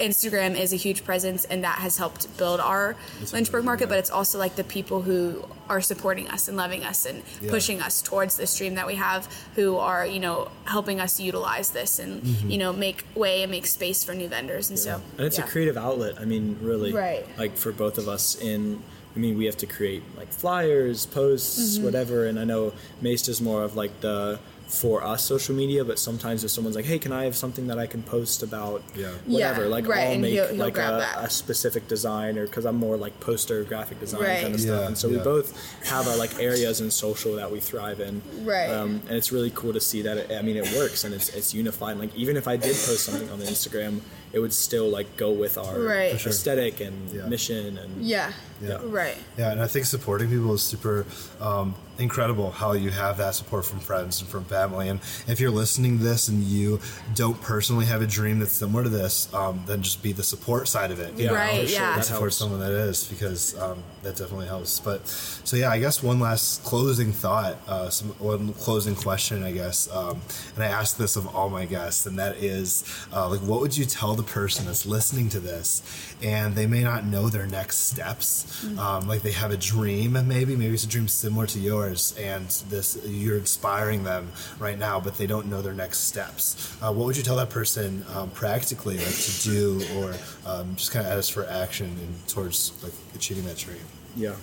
Instagram 0.00 0.58
is 0.58 0.72
a 0.72 0.76
huge 0.76 1.04
presence, 1.04 1.44
and 1.44 1.62
that 1.64 1.78
has 1.78 1.96
helped 1.98 2.34
build 2.36 2.58
our 2.60 2.96
It's 3.20 3.32
Lynchburg 3.32 3.64
market. 3.64 3.88
But 3.88 3.98
it's 3.98 4.10
also 4.10 4.38
like 4.38 4.56
the 4.56 4.64
people 4.64 5.02
who 5.02 5.44
are 5.68 5.80
supporting 5.80 6.26
us 6.28 6.48
and 6.48 6.56
loving 6.56 6.82
us 6.84 7.06
and 7.06 7.22
Yeah. 7.40 7.50
pushing 7.50 7.80
us 7.80 8.02
towards 8.02 8.36
the 8.36 8.46
stream 8.46 8.74
that 8.74 8.86
we 8.86 8.96
have, 8.96 9.28
who 9.54 9.76
are 9.76 10.04
you 10.06 10.18
know 10.18 10.48
helping 10.64 11.00
us 11.00 11.20
utilize 11.20 11.70
this 11.70 11.98
and 11.98 12.22
Mm-hmm. 12.22 12.50
you 12.50 12.58
know 12.58 12.72
make 12.72 13.04
way 13.14 13.42
and 13.42 13.50
make 13.50 13.66
space 13.66 14.02
for 14.02 14.14
new 14.14 14.28
vendors. 14.28 14.70
And 14.70 14.78
so, 14.78 15.00
and 15.18 15.26
it's 15.26 15.38
yeah. 15.38 15.44
a 15.44 15.48
creative 15.48 15.76
outlet. 15.76 16.14
I 16.20 16.24
mean, 16.24 16.56
really, 16.62 16.92
Right. 16.92 17.24
Like 17.38 17.56
for 17.56 17.70
both 17.72 17.98
of 17.98 18.08
us, 18.08 18.34
in 18.40 18.82
I 19.14 19.18
mean, 19.18 19.36
we 19.36 19.44
have 19.46 19.56
to 19.58 19.66
create 19.66 20.02
like 20.16 20.32
flyers, 20.32 21.04
posts, 21.06 21.58
Mm-hmm. 21.76 21.84
whatever. 21.84 22.26
And 22.26 22.38
I 22.38 22.44
know 22.44 22.72
Mace 23.00 23.22
does 23.22 23.40
more 23.40 23.62
of 23.64 23.74
like 23.76 24.00
the 24.00 24.38
for 24.70 25.02
us 25.02 25.24
social 25.24 25.54
media, 25.54 25.84
but 25.84 25.98
sometimes 25.98 26.44
if 26.44 26.50
someone's 26.52 26.76
like, 26.76 26.84
"Hey, 26.84 26.98
can 26.98 27.12
I 27.12 27.24
have 27.24 27.34
something 27.34 27.66
that 27.66 27.78
I 27.78 27.86
can 27.86 28.02
post 28.04 28.42
about 28.42 28.82
Yeah. 28.94 29.08
whatever?" 29.26 29.62
Yeah, 29.62 29.68
like 29.68 29.88
right, 29.88 30.08
I'll 30.10 30.18
make 30.18 30.32
he'll- 30.32 30.46
he'll 30.46 30.56
like 30.56 30.78
a, 30.78 31.06
a 31.18 31.28
specific 31.28 31.88
design, 31.88 32.38
or 32.38 32.46
because 32.46 32.64
I'm 32.64 32.76
more 32.76 32.96
like 32.96 33.18
poster 33.20 33.64
graphic 33.64 33.98
design 33.98 34.20
Right. 34.22 34.42
kind 34.42 34.54
of 34.54 34.60
Yeah, 34.60 34.66
stuff. 34.66 34.86
And 34.86 34.96
so 34.98 35.08
we 35.08 35.18
both 35.18 35.52
have 35.86 36.06
our 36.06 36.16
like 36.16 36.38
areas 36.38 36.80
in 36.80 36.90
social 36.90 37.34
that 37.36 37.50
we 37.50 37.58
thrive 37.60 37.98
in. 38.00 38.22
Right. 38.44 38.70
Um, 38.70 39.02
and 39.08 39.16
it's 39.16 39.32
really 39.32 39.50
cool 39.54 39.72
to 39.72 39.80
see 39.80 40.02
that. 40.02 40.16
It, 40.18 40.30
I 40.32 40.42
mean, 40.42 40.56
it 40.56 40.70
works 40.76 41.02
and 41.04 41.12
it's 41.14 41.28
it's 41.30 41.52
unifying. 41.52 41.98
Like 41.98 42.14
even 42.14 42.36
if 42.36 42.46
I 42.46 42.56
did 42.56 42.76
post 42.76 43.00
something 43.06 43.28
on 43.30 43.40
the 43.40 43.46
Instagram, 43.46 44.00
it 44.32 44.38
would 44.38 44.52
still 44.52 44.88
like 44.88 45.16
go 45.16 45.30
with 45.32 45.58
our 45.58 45.78
Right. 45.80 46.18
Sure. 46.20 46.30
aesthetic 46.30 46.80
and 46.80 47.10
Yeah. 47.12 47.26
mission 47.26 47.78
and 47.78 48.04
yeah, 48.04 48.32
Yeah. 48.62 48.78
right. 48.84 49.16
Yeah, 49.36 49.50
and 49.52 49.60
I 49.62 49.66
think 49.66 49.86
supporting 49.86 50.28
people 50.30 50.54
is 50.54 50.62
super 50.62 51.04
um, 51.40 51.74
incredible 51.98 52.50
how 52.50 52.72
you 52.72 52.90
have 52.90 53.18
that 53.18 53.34
support 53.34 53.64
from 53.66 53.78
friends 53.80 54.20
and 54.20 54.28
from 54.30 54.44
family. 54.44 54.88
And 54.88 55.00
if 55.26 55.38
you're 55.40 55.50
listening 55.50 55.98
to 55.98 56.04
this 56.04 56.28
and 56.28 56.42
you 56.42 56.80
don't 57.14 57.40
personally 57.42 57.84
have 57.86 58.00
a 58.00 58.06
dream 58.06 58.38
that's 58.38 58.52
similar 58.52 58.84
to 58.84 58.88
this, 58.88 59.28
um, 59.34 59.64
then 59.66 59.82
just 59.82 60.02
be 60.02 60.12
the 60.12 60.22
support 60.22 60.66
side 60.68 60.90
of 60.90 61.00
it. 61.00 61.12
you 61.18 61.26
know? 61.26 61.34
Right, 61.34 61.68
sure, 61.68 61.80
yeah. 61.80 61.96
that 61.96 62.04
Support 62.06 62.20
helps. 62.22 62.36
someone 62.36 62.60
that 62.60 62.72
is 62.72 63.04
because 63.04 63.58
um, 63.58 63.82
that 64.02 64.16
definitely 64.16 64.46
helps. 64.46 64.80
But 64.80 65.06
so 65.44 65.56
yeah, 65.56 65.70
I 65.70 65.78
guess 65.78 66.02
one 66.02 66.20
last 66.20 66.62
closing 66.64 67.12
thought, 67.12 67.56
uh, 67.68 67.90
some 67.90 68.08
one 68.18 68.54
closing 68.54 68.94
question, 68.94 69.42
I 69.42 69.52
guess, 69.52 69.88
um, 69.92 70.20
and 70.54 70.64
I 70.64 70.68
ask 70.68 70.96
this 70.96 71.16
of 71.16 71.26
all 71.34 71.50
my 71.50 71.66
guests, 71.66 72.06
and 72.06 72.18
that 72.18 72.36
is 72.36 72.84
uh, 73.12 73.28
like, 73.28 73.40
what 73.40 73.60
would 73.60 73.76
you 73.76 73.84
tell 73.84 74.14
the 74.20 74.32
person 74.32 74.66
that's 74.66 74.84
listening 74.84 75.28
to 75.30 75.40
this, 75.40 75.82
and 76.22 76.54
they 76.54 76.66
may 76.66 76.82
not 76.82 77.04
know 77.04 77.28
their 77.28 77.46
next 77.46 77.78
steps, 77.88 78.64
um, 78.78 79.08
like 79.08 79.22
they 79.22 79.32
have 79.32 79.50
a 79.50 79.56
dream, 79.56 80.12
maybe 80.28 80.56
maybe 80.56 80.74
it's 80.74 80.84
a 80.84 80.88
dream 80.88 81.08
similar 81.08 81.46
to 81.46 81.58
yours, 81.58 82.14
and 82.18 82.48
this 82.68 82.98
you're 83.06 83.38
inspiring 83.38 84.04
them 84.04 84.30
right 84.58 84.78
now, 84.78 85.00
but 85.00 85.16
they 85.16 85.26
don't 85.26 85.46
know 85.46 85.62
their 85.62 85.74
next 85.74 86.00
steps. 86.00 86.76
Uh, 86.82 86.92
what 86.92 87.06
would 87.06 87.16
you 87.16 87.22
tell 87.22 87.36
that 87.36 87.50
person 87.50 88.04
um, 88.14 88.30
practically, 88.30 88.98
like 88.98 89.16
to 89.16 89.42
do, 89.42 89.82
or 89.96 90.14
um, 90.46 90.76
just 90.76 90.92
kind 90.92 91.06
of 91.06 91.12
as 91.12 91.28
for 91.28 91.46
action 91.46 91.86
and 91.86 92.28
towards 92.28 92.72
like 92.82 92.92
achieving 93.14 93.44
that 93.44 93.56
dream? 93.56 93.78
yeah. 94.16 94.34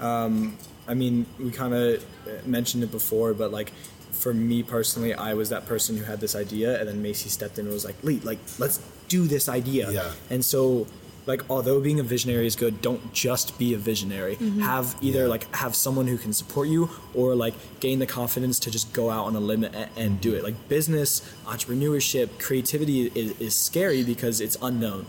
Um, 0.00 0.56
I 0.88 0.94
mean, 0.94 1.26
we 1.38 1.50
kind 1.50 1.74
of 1.74 2.04
mentioned 2.46 2.82
it 2.82 2.90
before, 2.90 3.34
but 3.34 3.52
like 3.52 3.72
for 4.10 4.32
me 4.34 4.62
personally, 4.62 5.14
I 5.14 5.34
was 5.34 5.48
that 5.50 5.66
person 5.66 5.96
who 5.96 6.04
had 6.04 6.20
this 6.20 6.36
idea, 6.36 6.78
and 6.78 6.88
then 6.88 7.02
Macy 7.02 7.28
stepped 7.28 7.58
in 7.58 7.66
and 7.66 7.74
was 7.74 7.84
like, 7.84 7.96
"Lee, 8.02 8.20
like 8.20 8.38
let's 8.58 8.78
do 9.12 9.28
this 9.28 9.44
idea." 9.60 9.92
Yeah. 9.92 10.32
And 10.32 10.40
so. 10.40 10.88
Like 11.24 11.42
although 11.48 11.80
being 11.80 12.00
a 12.00 12.02
visionary 12.02 12.46
is 12.46 12.56
good, 12.56 12.82
don't 12.82 13.12
just 13.12 13.58
be 13.58 13.74
a 13.74 13.78
visionary. 13.78 14.34
Have 14.60 14.96
either 15.00 15.20
Yeah. 15.22 15.26
like 15.26 15.54
have 15.54 15.74
someone 15.76 16.06
who 16.08 16.18
can 16.18 16.32
support 16.32 16.68
you, 16.68 16.90
or 17.14 17.34
like 17.34 17.54
gain 17.80 17.98
the 18.00 18.06
confidence 18.06 18.58
to 18.60 18.70
just 18.70 18.92
go 18.92 19.10
out 19.10 19.26
on 19.26 19.36
a 19.36 19.40
limb 19.40 19.62
and, 19.64 19.88
and 19.96 20.20
do 20.20 20.34
it. 20.34 20.42
Like 20.42 20.56
business, 20.68 21.22
entrepreneurship, 21.46 22.38
creativity 22.38 23.06
is, 23.14 23.38
is 23.40 23.54
scary 23.54 24.02
because 24.02 24.40
it's 24.40 24.56
unknown. 24.62 25.06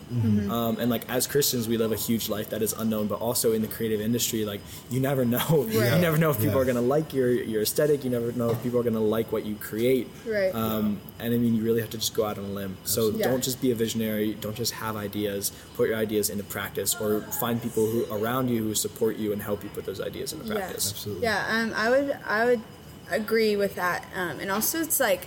Um, 0.51 0.77
and 0.79 0.89
like 0.89 1.09
as 1.09 1.25
Christians, 1.27 1.67
we 1.67 1.77
live 1.77 1.91
a 1.91 1.95
huge 1.95 2.29
life 2.29 2.49
that 2.51 2.61
is 2.61 2.73
unknown, 2.73 3.07
but 3.07 3.19
also 3.19 3.53
in 3.53 3.61
the 3.61 3.67
creative 3.67 3.99
industry, 4.01 4.45
like 4.45 4.61
you 4.89 4.99
never 4.99 5.25
know. 5.25 5.39
Right. 5.73 5.93
You 5.95 5.99
never 6.01 6.17
know 6.17 6.29
if 6.29 6.37
people 6.37 6.55
Yeah. 6.55 6.61
are 6.61 6.65
gonna 6.65 6.81
like 6.81 7.13
your 7.13 7.31
your 7.31 7.61
aesthetic. 7.63 8.03
You 8.03 8.09
never 8.09 8.31
know 8.33 8.51
if 8.51 8.61
people 8.61 8.79
are 8.79 8.83
gonna 8.83 8.99
like 8.99 9.31
what 9.31 9.45
you 9.45 9.55
create. 9.55 10.07
Right. 10.25 10.53
Um, 10.53 10.99
and 11.19 11.33
I 11.33 11.37
mean, 11.37 11.55
you 11.55 11.63
really 11.63 11.81
have 11.81 11.89
to 11.91 11.97
just 11.97 12.13
go 12.13 12.25
out 12.25 12.37
on 12.37 12.43
a 12.45 12.47
limb. 12.47 12.77
So 12.83 13.09
Yeah. 13.09 13.29
don't 13.29 13.43
just 13.43 13.61
be 13.61 13.71
a 13.71 13.75
visionary. 13.75 14.35
Don't 14.39 14.55
just 14.55 14.73
have 14.73 14.95
ideas. 14.95 15.51
Put 15.75 15.89
your 15.89 15.97
ideas 16.05 16.29
into 16.29 16.43
practice, 16.43 16.91
or 17.01 17.21
find 17.43 17.55
people 17.61 17.85
who 17.91 17.99
around 18.11 18.49
you 18.49 18.59
who 18.63 18.75
support 18.75 19.13
you 19.17 19.33
and 19.33 19.41
help 19.41 19.63
you 19.63 19.69
put 19.69 19.85
those 19.85 20.01
ideas 20.01 20.33
into 20.33 20.45
practice. 20.53 20.91
Absolutely. 20.91 21.23
Yeah, 21.23 21.45
um, 21.49 21.73
I 21.75 21.89
would 21.89 22.09
I 22.39 22.45
would 22.45 22.61
agree 23.09 23.55
with 23.55 23.73
that, 23.75 24.05
um, 24.15 24.39
and 24.41 24.49
also 24.51 24.81
it's 24.81 24.99
like 24.99 25.23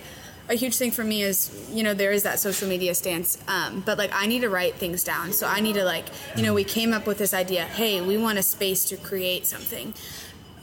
a 0.49 0.55
huge 0.55 0.77
thing 0.77 0.93
for 0.93 1.05
me 1.05 1.23
is 1.23 1.69
you 1.73 1.83
know 1.83 1.95
there 1.95 2.13
is 2.13 2.23
that 2.23 2.39
social 2.39 2.69
media 2.69 2.95
stance, 2.95 3.39
um, 3.49 3.83
but 3.85 3.99
like 3.99 4.11
I 4.13 4.27
need 4.27 4.41
to 4.41 4.51
write 4.51 4.75
things 4.75 5.03
down. 5.03 5.33
So 5.33 5.47
I 5.47 5.61
need 5.61 5.75
to 5.75 5.85
like 5.85 6.07
you 6.37 6.43
know 6.43 6.55
we 6.55 6.65
came 6.65 6.93
up 6.93 7.07
with 7.07 7.19
this 7.19 7.35
idea. 7.35 7.65
Hey, 7.65 8.01
we 8.01 8.17
want 8.17 8.39
a 8.39 8.43
space 8.43 8.85
to 8.87 8.97
create 8.97 9.47
something. 9.47 9.95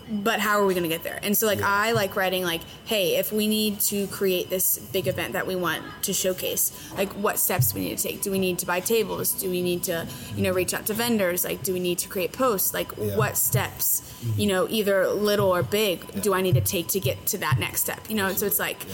But 0.10 0.40
how 0.40 0.60
are 0.60 0.66
we 0.66 0.74
going 0.74 0.84
to 0.84 0.90
get 0.90 1.04
there? 1.04 1.20
And 1.24 1.36
so, 1.36 1.48
like, 1.48 1.62
I 1.62 1.92
like 1.94 2.16
writing, 2.16 2.44
like, 2.44 2.62
hey, 2.86 3.16
if 3.18 3.32
we 3.32 3.48
need 3.48 3.80
to 3.82 4.08
create 4.08 4.50
this 4.50 4.78
big 4.78 5.08
event 5.08 5.34
that 5.34 5.48
we 5.48 5.56
want 5.56 5.84
to 6.04 6.14
showcase, 6.14 6.72
like, 6.98 7.12
what 7.14 7.40
steps 7.40 7.74
we 7.74 7.82
need 7.82 7.98
to 7.98 8.04
take? 8.10 8.22
Do 8.22 8.32
we 8.32 8.40
need 8.40 8.60
to 8.60 8.66
buy 8.66 8.80
tables? 8.80 9.32
Do 9.34 9.50
we 9.50 9.62
need 9.62 9.84
to, 9.84 10.08
you 10.36 10.44
know, 10.44 10.52
reach 10.52 10.74
out 10.74 10.86
to 10.88 10.94
vendors? 10.94 11.46
Like, 11.46 11.64
do 11.64 11.74
we 11.74 11.80
need 11.80 11.98
to 12.00 12.10
create 12.10 12.34
posts? 12.34 12.74
Like, 12.74 12.92
Yeah. 12.98 13.16
what 13.18 13.38
steps, 13.38 14.02
mm-hmm. 14.02 14.40
you 14.40 14.48
know, 14.48 14.68
either 14.70 15.08
little 15.08 15.54
or 15.54 15.64
big, 15.64 16.22
do 16.22 16.34
I 16.34 16.42
need 16.42 16.56
to 16.56 16.62
take 16.62 16.88
to 16.90 17.00
get 17.00 17.26
to 17.28 17.38
that 17.40 17.58
next 17.60 17.82
step? 17.82 18.02
You 18.10 18.16
know, 18.16 18.28
and 18.28 18.38
so 18.38 18.46
it's 18.46 18.60
like, 18.60 18.86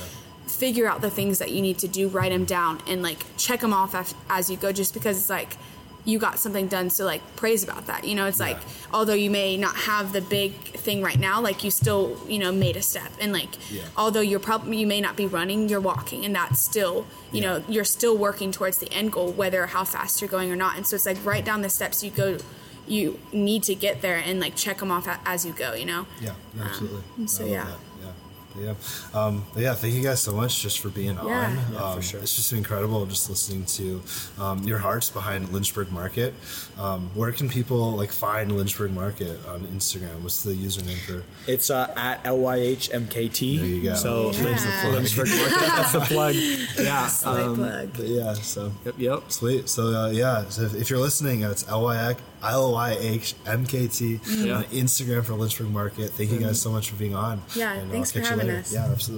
figure 0.47 0.87
out 0.87 1.01
the 1.01 1.09
things 1.09 1.39
that 1.39 1.51
you 1.51 1.61
need 1.61 1.77
to 1.79 1.87
do, 1.87 2.07
write 2.07 2.31
them 2.31 2.43
down, 2.45 2.81
and 2.87 3.01
like 3.03 3.23
check 3.37 3.59
them 3.61 3.73
off 3.73 4.13
as 4.29 4.49
you 4.49 4.57
go. 4.57 4.71
Just 4.71 4.93
because 4.93 5.17
it's 5.17 5.29
like 5.29 5.57
you 6.09 6.17
got 6.19 6.39
something 6.39 6.67
done, 6.67 6.89
so 6.89 7.05
like 7.05 7.21
praise 7.35 7.63
about 7.63 7.85
that. 7.87 8.03
You 8.03 8.15
know, 8.15 8.25
it's 8.25 8.39
like 8.39 8.57
although 8.91 9.13
you 9.25 9.29
may 9.29 9.57
not 9.57 9.75
have 9.75 10.11
the 10.13 10.21
big 10.21 10.53
thing 10.85 11.01
right 11.01 11.19
now, 11.19 11.39
like 11.41 11.63
you 11.63 11.71
still 11.71 12.17
you 12.27 12.39
know 12.39 12.51
made 12.51 12.75
a 12.75 12.81
step, 12.81 13.11
and 13.21 13.31
like 13.31 13.49
Yeah. 13.71 13.83
although 13.95 14.21
you're 14.29 14.39
probably 14.49 14.77
you 14.77 14.87
may 14.87 15.01
not 15.01 15.15
be 15.15 15.27
running, 15.27 15.69
you're 15.69 15.79
walking, 15.93 16.25
and 16.25 16.33
that's 16.35 16.59
still 16.59 17.05
you 17.31 17.41
know 17.41 17.63
you're 17.67 17.85
still 17.97 18.17
working 18.17 18.51
towards 18.51 18.77
the 18.79 18.91
end 18.91 19.11
goal, 19.11 19.31
whether 19.31 19.67
how 19.67 19.83
fast 19.85 20.21
you're 20.21 20.29
going 20.37 20.51
or 20.51 20.55
not. 20.55 20.75
And 20.77 20.85
so 20.87 20.95
it's 20.95 21.05
like 21.05 21.23
write 21.25 21.45
down 21.45 21.61
the 21.61 21.69
steps 21.69 22.03
you 22.03 22.11
go. 22.11 22.37
You 22.87 23.19
need 23.31 23.61
to 23.63 23.75
get 23.75 24.01
there 24.01 24.17
and 24.17 24.39
like 24.39 24.55
check 24.55 24.77
them 24.79 24.91
off 24.91 25.07
as 25.25 25.45
you 25.45 25.53
go. 25.53 25.73
You 25.73 25.85
know. 25.85 26.07
Yeah, 26.19 26.33
absolutely. 26.59 27.03
Um, 27.19 27.27
so 27.27 27.45
yeah. 27.45 27.65
that. 27.65 27.77
Yeah. 28.61 28.73
Yeah, 29.13 29.19
um, 29.25 29.45
but 29.53 29.63
yeah. 29.63 29.73
Thank 29.73 29.93
you 29.93 30.03
guys 30.03 30.21
so 30.21 30.31
much 30.33 30.61
just 30.61 30.79
for 30.79 30.89
being 30.89 31.15
Yeah. 31.15 31.21
on. 31.21 31.57
Yeah, 31.73 31.83
um, 31.83 31.95
for 31.97 32.01
sure. 32.01 32.19
It's 32.19 32.35
just 32.35 32.53
incredible 32.53 33.05
just 33.05 33.29
listening 33.29 33.65
to 33.65 34.01
um, 34.39 34.63
your 34.63 34.77
hearts 34.79 35.09
behind 35.09 35.49
Lynchburg 35.53 35.91
Market. 35.91 36.33
Um, 36.77 37.09
where 37.13 37.31
can 37.31 37.49
people 37.49 37.91
like 37.91 38.11
find 38.11 38.51
Lynchburg 38.55 38.91
Market 38.91 39.39
on 39.47 39.61
Instagram? 39.67 40.21
What's 40.21 40.43
the 40.43 40.51
username 40.51 40.97
for? 40.99 41.23
It's 41.47 41.69
uh, 41.69 41.91
at 41.95 42.23
LYHMKT. 42.23 43.57
There 43.59 43.65
you 43.67 43.83
go. 43.83 43.95
So 43.95 44.31
Yeah. 44.31 44.43
Lynch- 44.43 44.65
Lynchburg 44.85 45.27
Market. 45.29 45.49
That's 45.59 45.91
the 45.93 45.99
plug. 46.01 46.35
Yeah. 46.35 47.07
Slight 47.07 47.41
um, 47.43 47.55
plug. 47.55 47.97
Yeah, 47.99 48.33
so 48.33 48.71
Yep. 48.85 48.95
Yep. 48.97 49.31
Sweet. 49.31 49.69
So 49.69 49.87
uh, 49.87 50.09
yeah, 50.11 50.47
so 50.49 50.63
if, 50.63 50.75
if 50.75 50.89
you're 50.89 50.99
listening, 50.99 51.43
uh, 51.45 51.51
it's 51.51 51.67
L 51.67 51.89
Y 52.41 52.51
L 52.51 52.71
Y 52.73 52.97
H 52.99 53.35
M 53.45 53.65
K 53.65 53.87
T 53.87 54.19
Yeah. 54.27 54.57
on 54.57 54.63
Instagram 54.65 55.23
for 55.25 55.33
Lynchburg 55.33 55.69
Market. 55.71 56.11
Thank 56.11 56.31
you 56.31 56.39
guys 56.39 56.61
so 56.61 56.71
much 56.71 56.89
for 56.89 56.95
being 56.95 57.15
on. 57.15 57.41
Yeah, 57.55 57.73
And, 57.73 57.91
thanks 57.91 58.11
for 58.11 58.19
catch 58.19 58.29
you 58.29 58.35
having 58.37 58.47
later. 58.47 58.59
us. 58.59 58.73
Yeah, 58.73 58.85
absolutely. 58.91 59.17